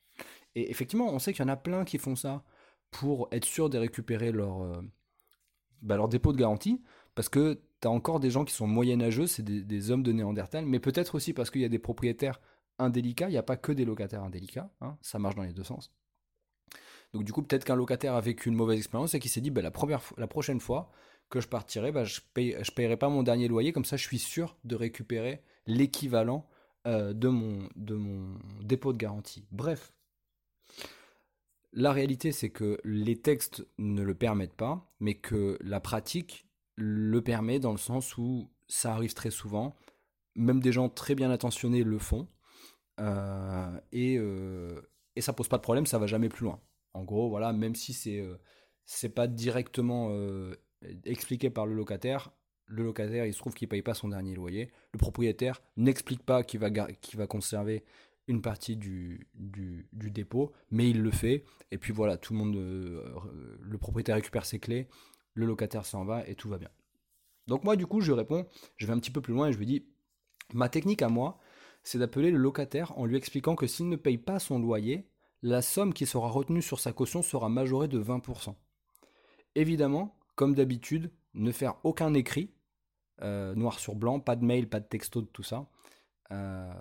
Et 0.55 0.71
effectivement, 0.71 1.13
on 1.13 1.19
sait 1.19 1.33
qu'il 1.33 1.45
y 1.45 1.49
en 1.49 1.53
a 1.53 1.57
plein 1.57 1.85
qui 1.85 1.99
font 1.99 2.17
ça 2.17 2.45
pour 2.91 3.29
être 3.33 3.45
sûr 3.45 3.69
de 3.69 3.79
récupérer 3.79 4.33
leur, 4.33 4.63
euh, 4.63 4.81
bah, 5.83 5.97
leur 5.97 6.09
dépôt 6.09 6.33
de 6.33 6.39
garantie, 6.39 6.83
parce 7.15 7.29
que 7.29 7.61
tu 7.81 7.89
as 7.89 7.91
encore 7.91 8.21
des 8.21 8.31
gens 8.31 8.45
qui 8.45 8.55
sont 8.55 8.67
moyenâgeux, 8.67 9.27
c'est 9.27 9.43
des, 9.43 9.91
hommes 9.91 10.03
de 10.03 10.13
Néandertal, 10.13 10.67
mais 10.67 10.81
peut-être 10.81 11.15
aussi 11.15 11.33
parce 11.33 11.51
qu'il 11.51 11.61
y 11.61 11.65
a 11.65 11.69
des 11.69 11.79
propriétaires 11.79 12.41
indélicats, 12.79 13.29
il 13.29 13.33
n'y 13.33 13.39
a 13.39 13.43
pas 13.43 13.57
que 13.57 13.73
des 13.73 13.85
locataires 13.85 14.23
indélicats, 14.23 14.71
hein, 14.81 14.97
ça 15.01 15.19
marche 15.19 15.35
dans 15.35 15.43
les 15.43 15.53
deux 15.53 15.65
sens. 15.65 15.93
Donc 17.13 17.25
du 17.25 17.33
coup, 17.33 17.43
peut-être 17.43 17.65
qu'un 17.65 17.77
locataire 17.77 18.15
a 18.15 18.21
vécu 18.21 18.49
une 18.49 18.55
mauvaise 18.55 18.79
expérience 18.79 19.15
et 19.15 19.21
qui 19.21 19.29
s'est 19.29 19.41
dit, 19.41 19.51
bah, 19.51 19.63
la, 19.63 19.71
première, 19.71 20.03
la 20.17 20.27
prochaine 20.27 20.61
fois 20.61 20.91
que 21.31 21.41
je 21.41 21.49
partirai, 21.49 21.93
bah, 21.93 22.05
je 22.05 22.21
ne 22.37 22.63
je 22.63 22.71
payerai 22.71 22.97
pas 22.97 23.09
mon 23.09 23.23
dernier 23.23 23.49
loyer, 23.49 23.73
comme 23.73 23.85
ça 23.85 23.97
je 23.97 24.05
suis 24.05 24.19
sûr 24.19 24.57
de 24.65 24.77
récupérer 24.77 25.43
l'équivalent 25.67 26.47
euh, 26.87 27.13
de, 27.13 27.29
mon, 27.29 27.69
de 27.77 27.95
mon 27.95 28.39
dépôt 28.63 28.93
de 28.93 28.99
garantie. 28.99 29.47
Bref, 29.51 29.93
la 31.73 31.93
réalité 31.93 32.33
c'est 32.33 32.51
que 32.51 32.79
les 32.85 33.17
textes 33.21 33.67
ne 33.79 34.03
le 34.03 34.15
permettent 34.15 34.57
pas, 34.57 34.91
mais 35.01 35.15
que 35.15 35.59
la 35.61 35.81
pratique 35.81 36.47
le 36.77 37.21
permet 37.23 37.59
dans 37.59 37.73
le 37.73 37.79
sens 37.79 38.17
où 38.17 38.51
ça 38.69 38.95
arrive 38.95 39.15
très 39.15 39.31
souvent, 39.31 39.75
même 40.35 40.61
des 40.61 40.73
gens 40.73 40.89
très 40.89 41.15
bien 41.15 41.31
intentionnés 41.31 41.83
le 41.83 41.99
font, 41.99 42.29
euh, 43.01 43.81
et, 43.93 44.17
euh, 44.19 44.81
et 45.17 45.21
ça 45.21 45.33
pose 45.33 45.49
pas 45.49 45.57
de 45.57 45.63
problème, 45.63 45.87
ça 45.87 45.99
va 45.99 46.07
jamais 46.07 46.29
plus 46.29 46.45
loin. 46.45 46.61
En 46.95 47.05
gros, 47.05 47.29
voilà, 47.29 47.53
même 47.53 47.75
si 47.75 47.93
c'est 47.93 48.21
euh, 48.21 49.09
pas 49.15 49.27
directement 49.27 50.09
euh, 50.11 50.55
expliqué 51.05 51.51
par 51.51 51.67
le 51.67 51.75
locataire, 51.75 52.31
le 52.67 52.85
locataire 52.85 53.25
il 53.27 53.33
se 53.33 53.39
trouve 53.39 53.55
qu'il 53.55 53.69
paye 53.69 53.83
pas 53.83 53.95
son 53.95 54.09
dernier 54.09 54.35
loyer, 54.35 54.71
le 54.93 54.99
propriétaire 54.99 55.63
n'explique 55.77 56.23
pas 56.23 56.43
qu'il 56.43 56.61
va 56.61 57.27
conserver 57.27 57.85
une 58.29 58.43
partie 58.43 58.77
du, 58.77 59.27
dépôt, 59.93 60.53
mais 60.71 60.89
il 60.91 61.03
le 61.03 61.11
fait, 61.11 61.45
et 61.71 61.79
puis 61.79 61.93
voilà, 61.93 62.17
tout 62.17 62.33
le 62.33 62.39
monde, 62.39 62.55
le 62.55 63.79
propriétaire 63.79 64.17
récupère 64.17 64.45
ses 64.45 64.59
clés, 64.59 64.89
le 65.35 65.47
locataire 65.47 65.85
s'en 65.85 66.05
va 66.05 66.27
et 66.29 66.35
tout 66.35 66.49
va 66.49 66.59
bien. 66.59 66.71
Donc 67.47 67.65
moi 67.65 67.77
du 67.77 67.87
coup 67.87 68.01
je 68.01 68.13
réponds, 68.13 68.47
je 68.77 68.87
vais 68.87 68.93
un 68.93 68.99
petit 68.99 69.11
peu 69.11 69.23
plus 69.23 69.33
loin 69.33 69.49
et 69.49 69.53
je 69.53 69.59
lui 69.59 69.67
dis, 69.67 69.87
ma 70.53 70.69
technique 70.69 71.03
à 71.03 71.09
moi, 71.09 71.39
c'est 71.83 71.99
d'appeler 71.99 72.31
le 72.31 72.39
locataire 72.39 72.97
en 72.99 73.07
lui 73.07 73.17
expliquant 73.17 73.57
que 73.57 73.67
s'il 73.67 73.89
ne 73.89 73.97
paye 73.97 74.19
pas 74.19 74.39
son 74.39 74.59
loyer, 74.59 75.09
la 75.43 75.63
somme 75.63 75.95
qui 75.95 76.07
sera 76.07 76.29
retenue 76.29 76.63
sur 76.63 76.81
sa 76.81 76.93
caution 76.93 77.23
sera 77.23 77.49
majorée 77.49 77.89
de 77.89 78.03
20%. 78.03 78.55
Évidemment, 79.55 80.17
comme 80.35 80.55
d'habitude, 80.55 81.11
ne 81.35 81.53
faire 81.53 81.77
aucun 81.85 82.13
écrit, 82.15 82.53
euh, 83.23 83.55
noir 83.55 83.79
sur 83.79 83.95
blanc, 83.95 84.21
pas 84.21 84.37
de 84.37 84.45
mail, 84.45 84.69
pas 84.69 84.81
de 84.81 84.87
texto, 84.87 85.23
de 85.23 85.27
tout 85.27 85.43
ça. 85.43 85.71
Euh, 86.31 86.73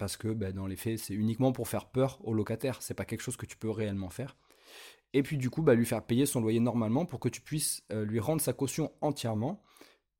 parce 0.00 0.16
que 0.16 0.28
ben, 0.28 0.54
dans 0.54 0.66
les 0.66 0.76
faits, 0.76 0.98
c'est 0.98 1.12
uniquement 1.12 1.52
pour 1.52 1.68
faire 1.68 1.84
peur 1.84 2.18
au 2.24 2.32
locataire, 2.32 2.80
c'est 2.80 2.94
pas 2.94 3.04
quelque 3.04 3.20
chose 3.20 3.36
que 3.36 3.44
tu 3.44 3.58
peux 3.58 3.68
réellement 3.68 4.08
faire. 4.08 4.34
Et 5.12 5.22
puis 5.22 5.36
du 5.36 5.50
coup 5.50 5.60
bah, 5.60 5.74
lui 5.74 5.84
faire 5.84 6.02
payer 6.02 6.24
son 6.24 6.40
loyer 6.40 6.58
normalement 6.58 7.04
pour 7.04 7.20
que 7.20 7.28
tu 7.28 7.42
puisses 7.42 7.82
euh, 7.92 8.06
lui 8.06 8.18
rendre 8.18 8.40
sa 8.40 8.54
caution 8.54 8.90
entièrement 9.02 9.62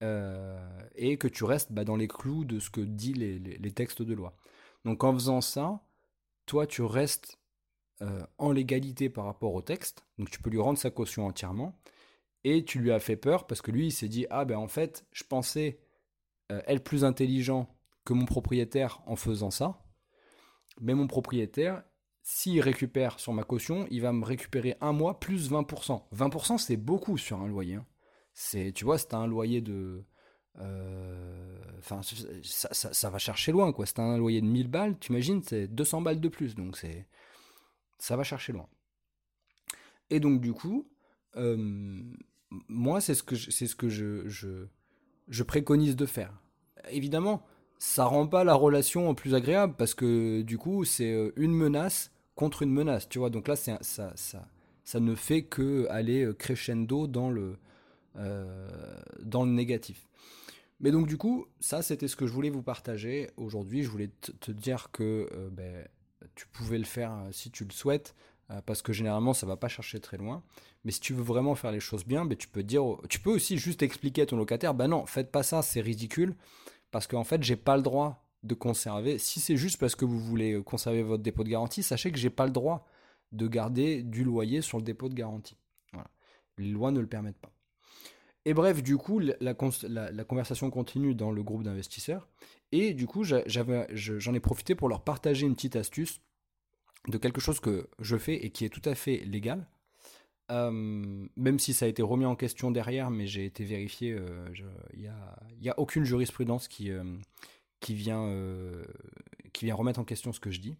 euh, 0.02 0.60
et 0.96 1.16
que 1.16 1.28
tu 1.28 1.44
restes 1.44 1.72
bah, 1.72 1.84
dans 1.84 1.96
les 1.96 2.08
clous 2.08 2.44
de 2.44 2.60
ce 2.60 2.68
que 2.68 2.82
disent 2.82 3.16
les, 3.16 3.72
textes 3.72 4.02
de 4.02 4.12
loi. 4.12 4.36
Donc 4.84 5.02
en 5.02 5.14
faisant 5.14 5.40
ça, 5.40 5.80
toi 6.44 6.66
tu 6.66 6.82
restes 6.82 7.38
euh, 8.02 8.20
en 8.36 8.52
légalité 8.52 9.08
par 9.08 9.24
rapport 9.24 9.54
au 9.54 9.62
texte, 9.62 10.04
donc 10.18 10.28
tu 10.28 10.42
peux 10.42 10.50
lui 10.50 10.60
rendre 10.60 10.78
sa 10.78 10.90
caution 10.90 11.26
entièrement, 11.26 11.80
et 12.44 12.66
tu 12.66 12.80
lui 12.80 12.92
as 12.92 13.00
fait 13.00 13.16
peur 13.16 13.46
parce 13.46 13.62
que 13.62 13.70
lui 13.70 13.86
il 13.86 13.92
s'est 13.92 14.08
dit 14.08 14.26
ah 14.28 14.44
ben 14.44 14.58
en 14.58 14.68
fait 14.68 15.06
je 15.12 15.24
pensais 15.24 15.80
être 16.66 16.84
plus 16.84 17.04
intelligent 17.04 17.79
que 18.10 18.14
mon 18.14 18.24
propriétaire 18.24 19.02
en 19.06 19.14
faisant 19.14 19.52
ça, 19.52 19.84
mais 20.80 20.94
mon 20.94 21.06
propriétaire 21.06 21.84
s'il 22.22 22.60
récupère 22.60 23.20
sur 23.20 23.32
ma 23.32 23.44
caution, 23.44 23.86
il 23.88 24.02
va 24.02 24.12
me 24.12 24.24
récupérer 24.24 24.76
un 24.80 24.92
mois 24.92 25.20
plus 25.20 25.48
20%. 25.50 26.08
20% 26.12 26.58
c'est 26.58 26.76
beaucoup 26.76 27.16
sur 27.16 27.40
un 27.40 27.46
loyer. 27.46 27.76
Hein. 27.76 27.86
C'est, 28.34 28.72
tu 28.72 28.84
vois, 28.84 28.98
c'est 28.98 29.14
un 29.14 29.28
loyer 29.28 29.60
de... 29.60 30.04
Euh, 30.58 31.58
enfin, 31.78 32.00
ça, 32.02 33.10
va 33.10 33.18
chercher 33.18 33.52
loin, 33.52 33.72
quoi. 33.72 33.86
C'est 33.86 34.00
un 34.00 34.18
loyer 34.18 34.40
de 34.40 34.46
1000 34.46 34.66
balles, 34.66 34.98
tu 34.98 35.12
imagines, 35.12 35.40
c'est 35.42 35.68
200 35.68 36.02
balles 36.02 36.20
de 36.20 36.28
plus. 36.28 36.56
Donc 36.56 36.76
c'est... 36.76 37.06
Ça 37.98 38.16
va 38.16 38.24
chercher 38.24 38.52
loin. 38.52 38.68
Et 40.10 40.18
donc 40.18 40.40
du 40.40 40.52
coup, 40.52 40.90
euh, 41.36 42.02
moi, 42.68 43.00
c'est 43.00 43.14
ce 43.14 43.22
que, 43.22 43.36
ce 43.36 43.74
que 43.76 43.88
je, 43.88 44.26
je 45.28 45.42
préconise 45.44 45.94
de 45.94 46.06
faire. 46.06 46.32
Évidemment, 46.90 47.46
ça 47.80 48.04
rend 48.04 48.26
pas 48.26 48.44
la 48.44 48.54
relation 48.54 49.12
plus 49.14 49.34
agréable 49.34 49.74
parce 49.76 49.94
que 49.94 50.42
du 50.42 50.58
coup, 50.58 50.84
c'est 50.84 51.12
euh, 51.12 51.32
une 51.36 51.54
menace 51.54 52.12
contre 52.36 52.62
une 52.62 52.70
menace, 52.70 53.08
tu 53.08 53.18
vois. 53.18 53.30
Donc 53.30 53.48
là, 53.48 53.56
ça, 53.56 55.00
ne 55.00 55.14
fait 55.14 55.42
que 55.42 55.86
aller 55.88 56.24
euh, 56.24 56.34
crescendo 56.34 57.06
dans 57.06 57.30
le, 57.30 57.56
euh, 58.16 58.68
dans 59.22 59.44
le 59.44 59.50
négatif. 59.50 60.06
Mais 60.80 60.90
donc 60.90 61.06
du 61.06 61.16
coup, 61.16 61.46
ça, 61.58 61.80
c'était 61.80 62.06
ce 62.06 62.16
que 62.16 62.26
je 62.26 62.32
voulais 62.32 62.50
vous 62.50 62.62
partager 62.62 63.30
aujourd'hui. 63.38 63.82
Je 63.82 63.88
voulais 63.88 64.10
te 64.40 64.52
dire 64.52 64.90
que 64.92 65.28
ben, 65.50 65.86
tu 66.34 66.46
pouvais 66.48 66.78
le 66.78 66.84
faire 66.84 67.14
si 67.32 67.50
tu 67.50 67.64
le 67.64 67.72
souhaites, 67.72 68.14
parce 68.64 68.80
que 68.80 68.92
généralement, 68.92 69.34
ça 69.34 69.46
va 69.46 69.56
pas 69.56 69.68
chercher 69.68 70.00
très 70.00 70.16
loin. 70.16 70.42
Mais 70.84 70.92
si 70.92 71.00
tu 71.00 71.12
veux 71.12 71.22
vraiment 71.22 71.54
faire 71.54 71.70
les 71.70 71.80
choses 71.80 72.06
bien, 72.06 72.24
ben, 72.24 72.36
tu 72.36 72.48
peux 72.48 72.62
dire, 72.62 72.82
tu 73.10 73.20
peux 73.20 73.30
aussi 73.30 73.58
juste 73.58 73.82
expliquer 73.82 74.22
à 74.22 74.26
ton 74.26 74.38
locataire, 74.38 74.72
ben 74.72 74.88
non, 74.88 75.04
faites 75.04 75.30
pas 75.30 75.42
ça, 75.42 75.60
c'est 75.60 75.82
ridicule, 75.82 76.34
parce 76.90 77.06
qu'en 77.06 77.24
fait, 77.24 77.42
j'ai 77.42 77.56
pas 77.56 77.76
le 77.76 77.82
droit 77.82 78.26
de 78.42 78.54
conserver. 78.54 79.18
Si 79.18 79.40
c'est 79.40 79.56
juste 79.56 79.78
parce 79.78 79.94
que 79.94 80.04
vous 80.04 80.18
voulez 80.18 80.54
euh, 80.54 80.62
conserver 80.62 81.02
votre 81.02 81.22
dépôt 81.22 81.44
de 81.44 81.48
garantie, 81.48 81.82
sachez 81.82 82.10
que 82.10 82.18
j'ai 82.18 82.30
pas 82.30 82.46
le 82.46 82.52
droit 82.52 82.86
de 83.32 83.46
garder 83.46 84.02
du 84.02 84.24
loyer 84.24 84.60
sur 84.62 84.78
le 84.78 84.84
dépôt 84.84 85.08
de 85.08 85.14
garantie. 85.14 85.56
Les 86.58 86.68
lois 86.68 86.90
ne 86.90 87.00
le 87.00 87.06
permettent 87.06 87.38
pas. 87.38 87.52
Et 88.44 88.54
bref, 88.54 88.82
du 88.82 88.96
coup, 88.96 89.18
la, 89.18 89.54
conversation 89.54 90.70
continue 90.70 91.14
dans 91.14 91.30
le 91.30 91.42
groupe 91.42 91.62
d'investisseurs. 91.62 92.28
Et 92.72 92.94
du 92.94 93.06
coup, 93.06 93.24
j'en 93.24 94.34
ai, 94.34 94.40
profité 94.40 94.74
pour 94.74 94.88
leur 94.88 95.02
partager 95.02 95.46
une 95.46 95.54
petite 95.54 95.76
astuce 95.76 96.20
de 97.08 97.18
quelque 97.18 97.40
chose 97.40 97.60
que 97.60 97.88
je 97.98 98.16
fais 98.16 98.34
et 98.34 98.50
qui 98.50 98.64
est 98.64 98.70
tout 98.70 98.86
à 98.88 98.94
fait 98.94 99.18
légal. 99.24 99.66
Euh, 100.50 100.70
même 101.36 101.58
si 101.58 101.72
ça 101.72 101.86
a 101.86 101.88
été 101.88 102.02
remis 102.02 102.24
en 102.24 102.36
question 102.36 102.70
derrière, 102.70 103.10
mais 103.10 103.26
j'ai 103.26 103.44
été 103.44 103.64
vérifié, 103.64 104.12
euh, 104.12 104.46
il 104.94 105.10
n'y 105.60 105.68
a, 105.68 105.78
aucune 105.78 106.04
jurisprudence 106.04 106.68
qui, 106.68 106.90
qui 107.78 107.94
vient, 107.94 108.24
euh, 108.24 108.84
qui 109.52 109.66
vient 109.66 109.74
remettre 109.74 110.00
en 110.00 110.04
question 110.04 110.32
ce 110.32 110.40
que 110.40 110.50
je 110.50 110.60
dis. 110.60 110.76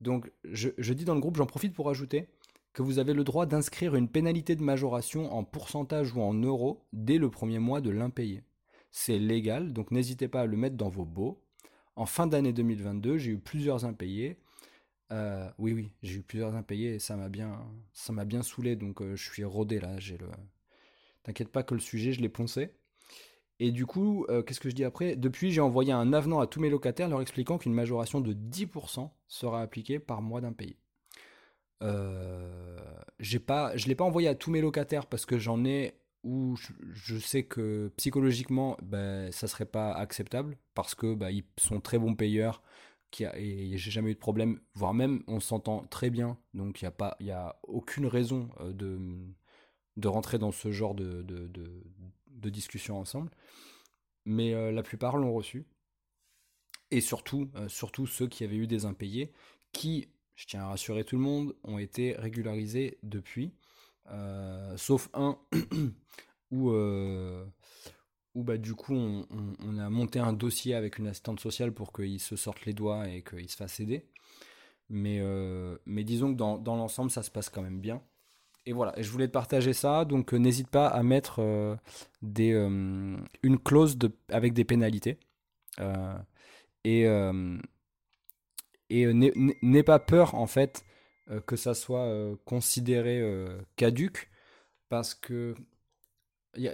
Donc 0.00 0.30
je, 0.44 0.70
je 0.78 0.92
dis 0.92 1.04
dans 1.04 1.14
le 1.14 1.20
groupe, 1.20 1.36
j'en 1.36 1.46
profite 1.46 1.74
pour 1.74 1.90
ajouter 1.90 2.28
que 2.72 2.82
vous 2.82 2.98
avez 2.98 3.12
le 3.12 3.24
droit 3.24 3.46
d'inscrire 3.46 3.94
une 3.94 4.08
pénalité 4.08 4.56
de 4.56 4.62
majoration 4.62 5.32
en 5.32 5.44
pourcentage 5.44 6.14
ou 6.14 6.22
en 6.22 6.32
euros 6.32 6.86
dès 6.92 7.18
le 7.18 7.30
premier 7.30 7.58
mois 7.58 7.80
de 7.80 7.90
l'impayé. 7.90 8.42
C'est 8.90 9.18
légal, 9.18 9.72
donc 9.72 9.90
n'hésitez 9.90 10.28
pas 10.28 10.42
à 10.42 10.46
le 10.46 10.56
mettre 10.56 10.76
dans 10.76 10.88
vos 10.88 11.04
baux. 11.04 11.42
En 11.96 12.06
fin 12.06 12.26
d'année 12.26 12.52
2022, 12.52 13.18
j'ai 13.18 13.32
eu 13.32 13.38
plusieurs 13.38 13.84
impayés. 13.84 14.38
Euh, 15.12 15.48
oui, 15.58 15.72
oui, 15.72 15.92
j'ai 16.02 16.16
eu 16.16 16.22
plusieurs 16.22 16.54
impayés 16.54 16.94
et 16.94 16.98
ça 16.98 17.16
m'a 17.16 17.28
bien, 17.28 17.58
ça 17.92 18.12
m'a 18.12 18.24
bien 18.24 18.42
saoulé, 18.42 18.76
donc 18.76 19.02
euh, 19.02 19.14
je 19.14 19.30
suis 19.30 19.44
rodé 19.44 19.78
là. 19.78 19.96
Le, 19.96 20.28
t'inquiète 21.22 21.50
pas 21.50 21.62
que 21.62 21.74
le 21.74 21.80
sujet, 21.80 22.12
je 22.12 22.22
l'ai 22.22 22.30
poncé. 22.30 22.74
Et 23.60 23.70
du 23.70 23.84
coup, 23.84 24.24
euh, 24.30 24.42
qu'est-ce 24.42 24.60
que 24.60 24.70
je 24.70 24.74
dis 24.74 24.84
après? 24.84 25.14
Depuis, 25.14 25.52
j'ai 25.52 25.60
envoyé 25.60 25.92
un 25.92 26.12
avenant 26.14 26.40
à 26.40 26.46
tous 26.46 26.60
mes 26.60 26.70
locataires 26.70 27.08
leur 27.08 27.20
expliquant 27.20 27.58
qu'une 27.58 27.74
majoration 27.74 28.20
de 28.20 28.32
10% 28.32 29.10
sera 29.28 29.60
appliquée 29.60 29.98
par 29.98 30.22
mois 30.22 30.40
d'impayé. 30.40 30.78
J'ai 33.18 33.40
pas, 33.40 33.76
je 33.76 33.88
l'ai 33.88 33.96
pas 33.96 34.04
envoyé 34.04 34.28
à 34.28 34.34
tous 34.36 34.50
mes 34.50 34.60
locataires 34.60 35.06
parce 35.06 35.26
que 35.26 35.38
j'en 35.38 35.64
ai 35.64 35.94
où 36.22 36.56
je, 36.92 37.18
sais 37.18 37.42
que 37.42 37.92
psychologiquement, 37.96 38.76
ben, 38.82 39.32
ça 39.32 39.48
serait 39.48 39.66
pas 39.66 39.92
acceptable 39.92 40.56
parce 40.74 40.94
que 40.94 41.14
ben, 41.14 41.30
ils 41.30 41.44
sont 41.58 41.80
très 41.80 41.98
bons 41.98 42.14
payeurs 42.14 42.62
et 43.20 43.76
j'ai 43.76 43.90
jamais 43.90 44.10
eu 44.10 44.14
de 44.14 44.18
problème, 44.18 44.60
voire 44.74 44.94
même 44.94 45.22
on 45.26 45.40
s'entend 45.40 45.84
très 45.86 46.10
bien, 46.10 46.38
donc 46.54 46.80
il 46.80 46.84
n'y 46.84 46.88
a, 46.88 46.92
pas, 46.92 47.16
a 47.30 47.56
aucune 47.64 48.06
raison 48.06 48.48
euh, 48.60 48.72
de, 48.72 48.98
de 49.96 50.08
rentrer 50.08 50.38
dans 50.38 50.52
ce 50.52 50.70
genre 50.72 50.94
de, 50.94 51.22
de, 51.22 51.48
de 52.26 52.50
discussion 52.50 52.98
ensemble. 52.98 53.30
Mais 54.24 54.54
euh, 54.54 54.72
la 54.72 54.82
plupart 54.82 55.16
l'ont 55.16 55.32
reçu. 55.32 55.66
Et 56.90 57.00
surtout, 57.00 57.50
euh, 57.56 57.68
surtout 57.68 58.06
ceux 58.06 58.28
qui 58.28 58.44
avaient 58.44 58.56
eu 58.56 58.66
des 58.66 58.84
impayés, 58.84 59.32
qui, 59.72 60.08
je 60.36 60.46
tiens 60.46 60.62
à 60.62 60.68
rassurer 60.68 61.04
tout 61.04 61.16
le 61.16 61.22
monde, 61.22 61.54
ont 61.64 61.78
été 61.78 62.14
régularisés 62.14 62.98
depuis. 63.02 63.52
Sauf 64.76 65.08
un 65.14 65.38
où, 66.50 66.70
où 68.34 68.42
bah, 68.44 68.56
du 68.56 68.74
coup 68.74 68.94
on, 68.94 69.78
a 69.78 69.90
monté 69.90 70.18
un 70.18 70.32
dossier 70.32 70.74
avec 70.74 70.98
une 70.98 71.06
assistante 71.06 71.40
sociale 71.40 71.72
pour 71.72 71.92
qu'il 71.92 72.20
se 72.20 72.36
sorte 72.36 72.64
les 72.64 72.72
doigts 72.72 73.08
et 73.08 73.22
qu'il 73.22 73.48
se 73.48 73.56
fasse 73.56 73.80
aider. 73.80 74.06
Mais, 74.88 75.18
euh, 75.20 75.78
mais 75.86 76.04
disons 76.04 76.32
que 76.32 76.38
dans, 76.38 76.58
dans 76.58 76.76
l'ensemble 76.76 77.10
ça 77.10 77.22
se 77.22 77.30
passe 77.30 77.48
quand 77.48 77.62
même 77.62 77.80
bien. 77.80 78.02
Et 78.64 78.72
voilà, 78.72 78.96
et 78.98 79.02
je 79.02 79.10
voulais 79.10 79.26
te 79.26 79.32
partager 79.32 79.72
ça, 79.72 80.04
donc 80.04 80.32
euh, 80.32 80.36
n'hésite 80.36 80.68
pas 80.68 80.86
à 80.86 81.02
mettre 81.02 81.40
euh, 81.40 81.74
des, 82.22 82.52
une 82.52 83.58
clause 83.58 83.98
avec 84.28 84.52
des 84.54 84.64
pénalités. 84.64 85.18
et 86.84 87.06
et 88.90 89.06
n'aie 89.14 89.82
pas 89.82 89.98
peur 89.98 90.34
en 90.34 90.46
fait 90.46 90.84
que 91.46 91.56
ça 91.56 91.72
soit 91.72 92.06
considéré 92.44 93.22
caduque 93.76 94.30
parce 94.90 95.14
que 95.14 95.54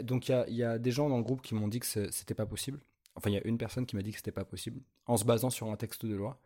donc 0.02 0.28
il 0.28 0.54
y 0.54 0.62
a, 0.62 0.78
des 0.78 0.90
gens 0.90 1.08
dans 1.08 1.18
le 1.18 1.22
groupe 1.22 1.42
qui 1.42 1.54
m'ont 1.54 1.68
dit 1.68 1.80
que 1.80 1.86
c'était 1.86 2.34
pas 2.34 2.46
possible. 2.46 2.80
Enfin, 3.14 3.30
il 3.30 3.34
y 3.34 3.38
a 3.38 3.46
une 3.46 3.58
personne 3.58 3.86
qui 3.86 3.96
m'a 3.96 4.02
dit 4.02 4.12
que 4.12 4.16
c'était 4.18 4.30
pas 4.30 4.44
possible 4.44 4.80
en 5.06 5.16
se 5.16 5.24
basant 5.24 5.50
sur 5.50 5.70
un 5.70 5.76
texte 5.76 6.06
de 6.06 6.14
loi. 6.14 6.40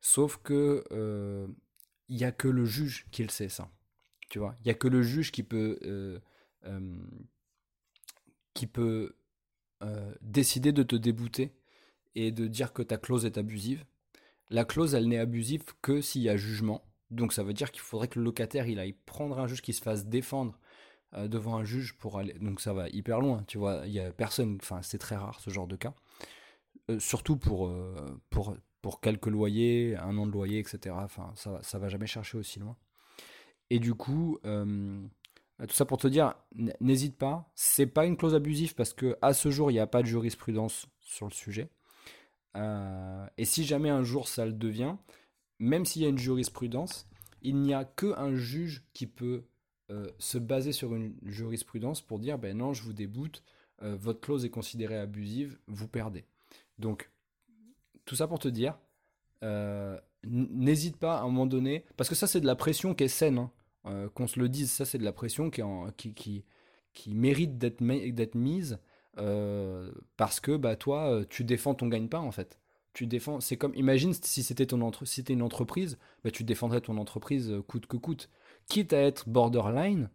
Sauf 0.00 0.38
que 0.42 0.84
euh, 0.92 1.46
il 2.08 2.16
y 2.16 2.24
a 2.24 2.32
que 2.32 2.48
le 2.48 2.64
juge 2.64 3.06
qui 3.10 3.22
le 3.22 3.30
sait 3.30 3.48
ça. 3.48 3.70
Tu 4.28 4.38
vois, 4.38 4.56
il 4.60 4.68
y 4.68 4.70
a 4.70 4.74
que 4.74 4.88
le 4.88 5.02
juge 5.02 5.32
qui 5.32 5.42
peut 5.42 5.78
euh, 5.82 6.18
euh, 6.66 6.96
qui 8.54 8.66
peut 8.66 9.14
décider 10.22 10.72
de 10.72 10.82
te 10.82 10.96
débouter 10.96 11.52
et 12.14 12.32
de 12.32 12.46
dire 12.46 12.72
que 12.72 12.80
ta 12.80 12.96
clause 12.96 13.26
est 13.26 13.36
abusive. 13.36 13.84
La 14.48 14.64
clause, 14.64 14.94
elle 14.94 15.08
n'est 15.08 15.18
abusive 15.18 15.62
que 15.82 16.00
s'il 16.00 16.22
y 16.22 16.30
a 16.30 16.38
jugement. 16.38 16.86
Donc 17.10 17.34
ça 17.34 17.42
veut 17.42 17.52
dire 17.52 17.70
qu'il 17.70 17.82
faudrait 17.82 18.08
que 18.08 18.18
le 18.18 18.24
locataire 18.24 18.66
il 18.66 18.78
aille 18.78 18.94
prendre 19.04 19.38
un 19.38 19.46
juge 19.46 19.60
qui 19.60 19.74
se 19.74 19.82
fasse 19.82 20.06
défendre 20.06 20.58
euh, 21.16 21.28
devant 21.28 21.56
un 21.56 21.64
juge 21.64 21.94
pour 21.94 22.18
aller. 22.18 22.34
Donc 22.40 22.60
ça 22.60 22.72
va 22.72 22.88
hyper 22.88 23.20
loin, 23.20 23.44
tu 23.46 23.58
vois. 23.58 23.82
Il 23.86 23.92
y 23.92 24.00
a 24.00 24.10
personne, 24.12 24.58
c'est 24.82 24.98
très 24.98 25.16
rare 25.16 25.40
ce 25.40 25.50
genre 25.50 25.66
de 25.66 25.76
cas. 25.76 25.94
Euh, 26.90 26.98
surtout 26.98 27.36
pour, 27.36 27.68
euh, 27.68 28.20
pour, 28.30 29.00
quelques 29.00 29.26
loyers, 29.26 29.96
un 29.96 30.16
an 30.18 30.26
de 30.26 30.32
loyer, 30.32 30.58
etc. 30.58 30.94
Enfin 30.98 31.32
ça, 31.36 31.60
ça 31.62 31.78
va 31.78 31.88
jamais 31.88 32.06
chercher 32.06 32.38
aussi 32.38 32.58
loin. 32.58 32.76
Et 33.70 33.78
du 33.78 33.94
coup, 33.94 34.38
tout 34.42 35.74
ça 35.74 35.84
pour 35.86 35.98
te 35.98 36.06
dire, 36.06 36.34
n'hésite 36.80 37.16
pas. 37.16 37.50
C'est 37.54 37.86
pas 37.86 38.04
une 38.04 38.16
clause 38.16 38.34
abusive 38.34 38.74
parce 38.74 38.92
que 38.92 39.16
à 39.22 39.32
ce 39.32 39.50
jour 39.50 39.70
il 39.70 39.74
n'y 39.74 39.80
a 39.80 39.86
pas 39.86 40.02
de 40.02 40.06
jurisprudence 40.06 40.86
sur 41.00 41.26
le 41.26 41.32
sujet. 41.32 41.70
et 42.56 43.44
si 43.44 43.64
jamais 43.64 43.88
un 43.90 44.02
jour 44.04 44.28
ça 44.28 44.44
le 44.44 44.52
devient, 44.52 44.96
même 45.58 45.86
s'il 45.86 46.02
y 46.02 46.06
a 46.06 46.08
une 46.08 46.18
jurisprudence, 46.18 47.08
il 47.40 47.56
n'y 47.56 47.72
a 47.72 47.84
qu'un 47.84 48.34
juge 48.34 48.84
qui 48.92 49.06
peut 49.06 49.44
euh, 49.90 50.08
se 50.18 50.38
baser 50.38 50.72
sur 50.72 50.94
une 50.94 51.14
jurisprudence 51.26 52.00
pour 52.00 52.18
dire 52.18 52.38
ben 52.38 52.56
non, 52.56 52.72
je 52.72 52.82
vous 52.82 52.94
déboute, 52.94 53.42
euh, 53.82 53.94
votre 53.96 54.20
clause 54.20 54.46
est 54.46 54.50
considérée 54.50 54.98
abusive, 54.98 55.58
vous 55.66 55.88
perdez. 55.88 56.24
Donc, 56.78 57.10
tout 58.06 58.16
ça 58.16 58.26
pour 58.26 58.38
te 58.38 58.48
dire, 58.48 58.78
euh, 59.42 60.00
n'hésite 60.24 60.96
pas 60.96 61.18
à 61.18 61.20
un 61.20 61.26
moment 61.26 61.44
donné, 61.44 61.84
parce 61.98 62.08
que 62.08 62.14
ça 62.14 62.26
c'est 62.26 62.40
de 62.40 62.46
la 62.46 62.56
pression 62.56 62.94
qui 62.94 63.04
est 63.04 63.08
saine, 63.08 63.50
hein, 63.84 64.08
qu'on 64.14 64.26
se 64.26 64.40
le 64.40 64.48
dise, 64.48 64.70
ça 64.70 64.86
c'est 64.86 64.96
de 64.96 65.04
la 65.04 65.12
pression 65.12 65.50
qui, 65.50 65.60
qui, 65.98 66.14
qui, 66.14 66.44
qui, 66.94 67.14
mérite 67.14 67.58
d'être 67.58 68.34
mise 68.34 68.78
parce 70.16 70.40
que 70.40 70.56
bah, 70.56 70.76
toi, 70.76 71.24
tu 71.28 71.44
défends 71.44 71.74
ton 71.74 71.88
gagne-pain 71.88 72.20
en 72.20 72.32
fait 72.32 72.58
tu 72.94 73.06
défends. 73.08 73.40
C'est 73.40 73.56
comme, 73.56 73.74
imagine 73.74 74.14
si 74.14 74.44
c'était 74.44 74.66
ton 74.66 74.80
entre, 74.80 75.04
si 75.04 75.20
une 75.28 75.42
entreprise, 75.42 75.98
bah, 76.22 76.30
tu 76.30 76.44
défendrais 76.44 76.80
ton 76.80 76.96
entreprise 76.96 77.52
coûte 77.66 77.86
que 77.86 77.96
coûte 77.96 78.30
quitte 78.66 78.92
à 78.92 79.00
être 79.00 79.28
borderline, 79.28 80.10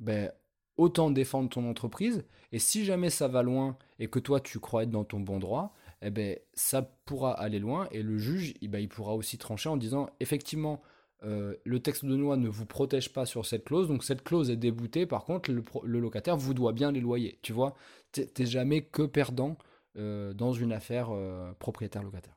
ben, 0.00 0.30
autant 0.76 1.10
défendre 1.10 1.48
ton 1.48 1.68
entreprise. 1.68 2.24
Et 2.52 2.58
si 2.58 2.84
jamais 2.84 3.10
ça 3.10 3.28
va 3.28 3.42
loin 3.42 3.76
et 3.98 4.08
que 4.08 4.18
toi 4.18 4.40
tu 4.40 4.58
crois 4.58 4.82
être 4.82 4.90
dans 4.90 5.04
ton 5.04 5.20
bon 5.20 5.38
droit, 5.38 5.74
eh 6.02 6.10
ben, 6.10 6.38
ça 6.54 6.82
pourra 6.82 7.32
aller 7.32 7.58
loin 7.58 7.88
et 7.92 8.02
le 8.02 8.18
juge 8.18 8.54
eh 8.60 8.68
ben, 8.68 8.78
il 8.78 8.88
pourra 8.88 9.14
aussi 9.14 9.38
trancher 9.38 9.68
en 9.68 9.76
disant 9.76 10.10
effectivement 10.20 10.82
euh, 11.24 11.54
le 11.64 11.80
texte 11.80 12.04
de 12.04 12.16
loi 12.16 12.36
ne 12.36 12.48
vous 12.48 12.66
protège 12.66 13.12
pas 13.12 13.26
sur 13.26 13.46
cette 13.46 13.64
clause, 13.64 13.86
donc 13.86 14.02
cette 14.02 14.24
clause 14.24 14.50
est 14.50 14.56
déboutée, 14.56 15.06
par 15.06 15.24
contre 15.24 15.52
le, 15.52 15.62
locataire 16.00 16.36
vous 16.36 16.52
doit 16.52 16.72
bien 16.72 16.90
les 16.90 17.00
loyers. 17.00 17.38
Tu 17.42 17.52
vois, 17.52 17.76
t'es 18.10 18.46
jamais 18.46 18.82
que 18.82 19.02
perdant 19.02 19.56
euh, 19.96 20.34
dans 20.34 20.52
une 20.52 20.72
affaire 20.72 21.10
euh, 21.12 21.52
propriétaire-locataire. 21.60 22.34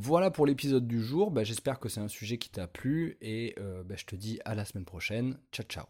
Voilà 0.00 0.30
pour 0.30 0.46
l'épisode 0.46 0.86
du 0.86 1.02
jour. 1.02 1.32
Bah, 1.32 1.42
j'espère 1.42 1.80
que 1.80 1.88
c'est 1.88 1.98
un 1.98 2.06
sujet 2.06 2.38
qui 2.38 2.50
t'a 2.50 2.68
plu 2.68 3.18
et 3.20 3.56
euh, 3.58 3.82
bah, 3.82 3.96
je 3.98 4.04
te 4.04 4.14
dis 4.14 4.38
à 4.44 4.54
la 4.54 4.64
semaine 4.64 4.84
prochaine. 4.84 5.36
Ciao 5.50 5.66
ciao. 5.66 5.88